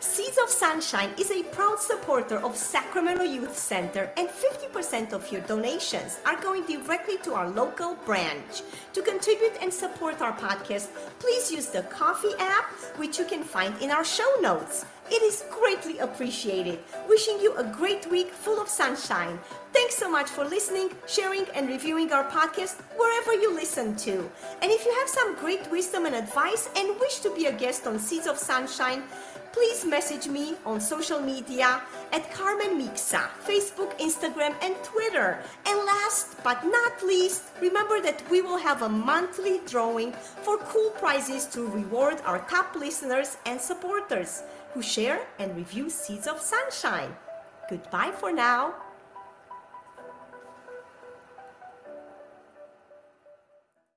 Seeds 0.01 0.37
of 0.41 0.49
Sunshine 0.49 1.09
is 1.19 1.29
a 1.29 1.43
proud 1.43 1.77
supporter 1.77 2.37
of 2.37 2.55
Sacramento 2.55 3.23
Youth 3.23 3.57
Center, 3.57 4.09
and 4.15 4.29
50% 4.29 5.11
of 5.11 5.29
your 5.29 5.41
donations 5.41 6.19
are 6.25 6.39
going 6.39 6.65
directly 6.65 7.17
to 7.23 7.33
our 7.33 7.49
local 7.49 7.95
branch. 8.05 8.61
To 8.93 9.01
contribute 9.01 9.57
and 9.61 9.73
support 9.73 10.21
our 10.21 10.31
podcast, 10.31 10.87
please 11.19 11.51
use 11.51 11.67
the 11.67 11.83
Coffee 11.83 12.33
app, 12.39 12.71
which 12.97 13.19
you 13.19 13.25
can 13.25 13.43
find 13.43 13.75
in 13.81 13.91
our 13.91 14.05
show 14.05 14.29
notes. 14.39 14.85
It 15.11 15.23
is 15.23 15.43
greatly 15.49 15.97
appreciated. 15.97 16.79
Wishing 17.07 17.39
you 17.41 17.55
a 17.57 17.63
great 17.63 18.09
week 18.11 18.31
full 18.31 18.61
of 18.61 18.69
sunshine. 18.69 19.39
Thanks 19.73 19.95
so 19.95 20.09
much 20.09 20.29
for 20.29 20.45
listening, 20.45 20.91
sharing, 21.07 21.45
and 21.55 21.67
reviewing 21.67 22.13
our 22.13 22.25
podcast 22.25 22.79
wherever 22.95 23.33
you 23.33 23.53
listen 23.53 23.95
to. 23.97 24.29
And 24.61 24.71
if 24.71 24.85
you 24.85 24.93
have 24.99 25.09
some 25.09 25.35
great 25.35 25.69
wisdom 25.71 26.05
and 26.05 26.13
advice 26.13 26.69
and 26.75 26.99
wish 26.99 27.19
to 27.19 27.33
be 27.35 27.47
a 27.47 27.51
guest 27.51 27.87
on 27.87 27.97
Seeds 27.97 28.27
of 28.27 28.37
Sunshine, 28.37 29.01
please 29.59 29.83
message 29.83 30.25
me 30.29 30.55
on 30.65 30.79
social 30.79 31.19
media 31.19 31.81
at 32.13 32.31
Carmen 32.31 32.79
Micsa, 32.79 33.27
Facebook, 33.45 33.91
Instagram, 33.99 34.55
and 34.61 34.73
Twitter. 34.85 35.37
And 35.65 35.77
last 35.85 36.41
but 36.45 36.63
not 36.63 37.03
least, 37.03 37.43
remember 37.59 37.99
that 37.99 38.23
we 38.31 38.41
will 38.41 38.55
have 38.57 38.83
a 38.83 38.87
monthly 38.87 39.59
drawing 39.67 40.13
for 40.13 40.59
cool 40.59 40.91
prizes 40.91 41.45
to 41.47 41.67
reward 41.67 42.21
our 42.23 42.39
top 42.47 42.73
listeners 42.73 43.35
and 43.45 43.59
supporters 43.59 44.43
who 44.73 44.81
share 44.81 45.19
and 45.39 45.53
review 45.57 45.89
Seeds 45.89 46.27
of 46.27 46.39
Sunshine. 46.39 47.13
Goodbye 47.69 48.13
for 48.17 48.31
now. 48.31 48.75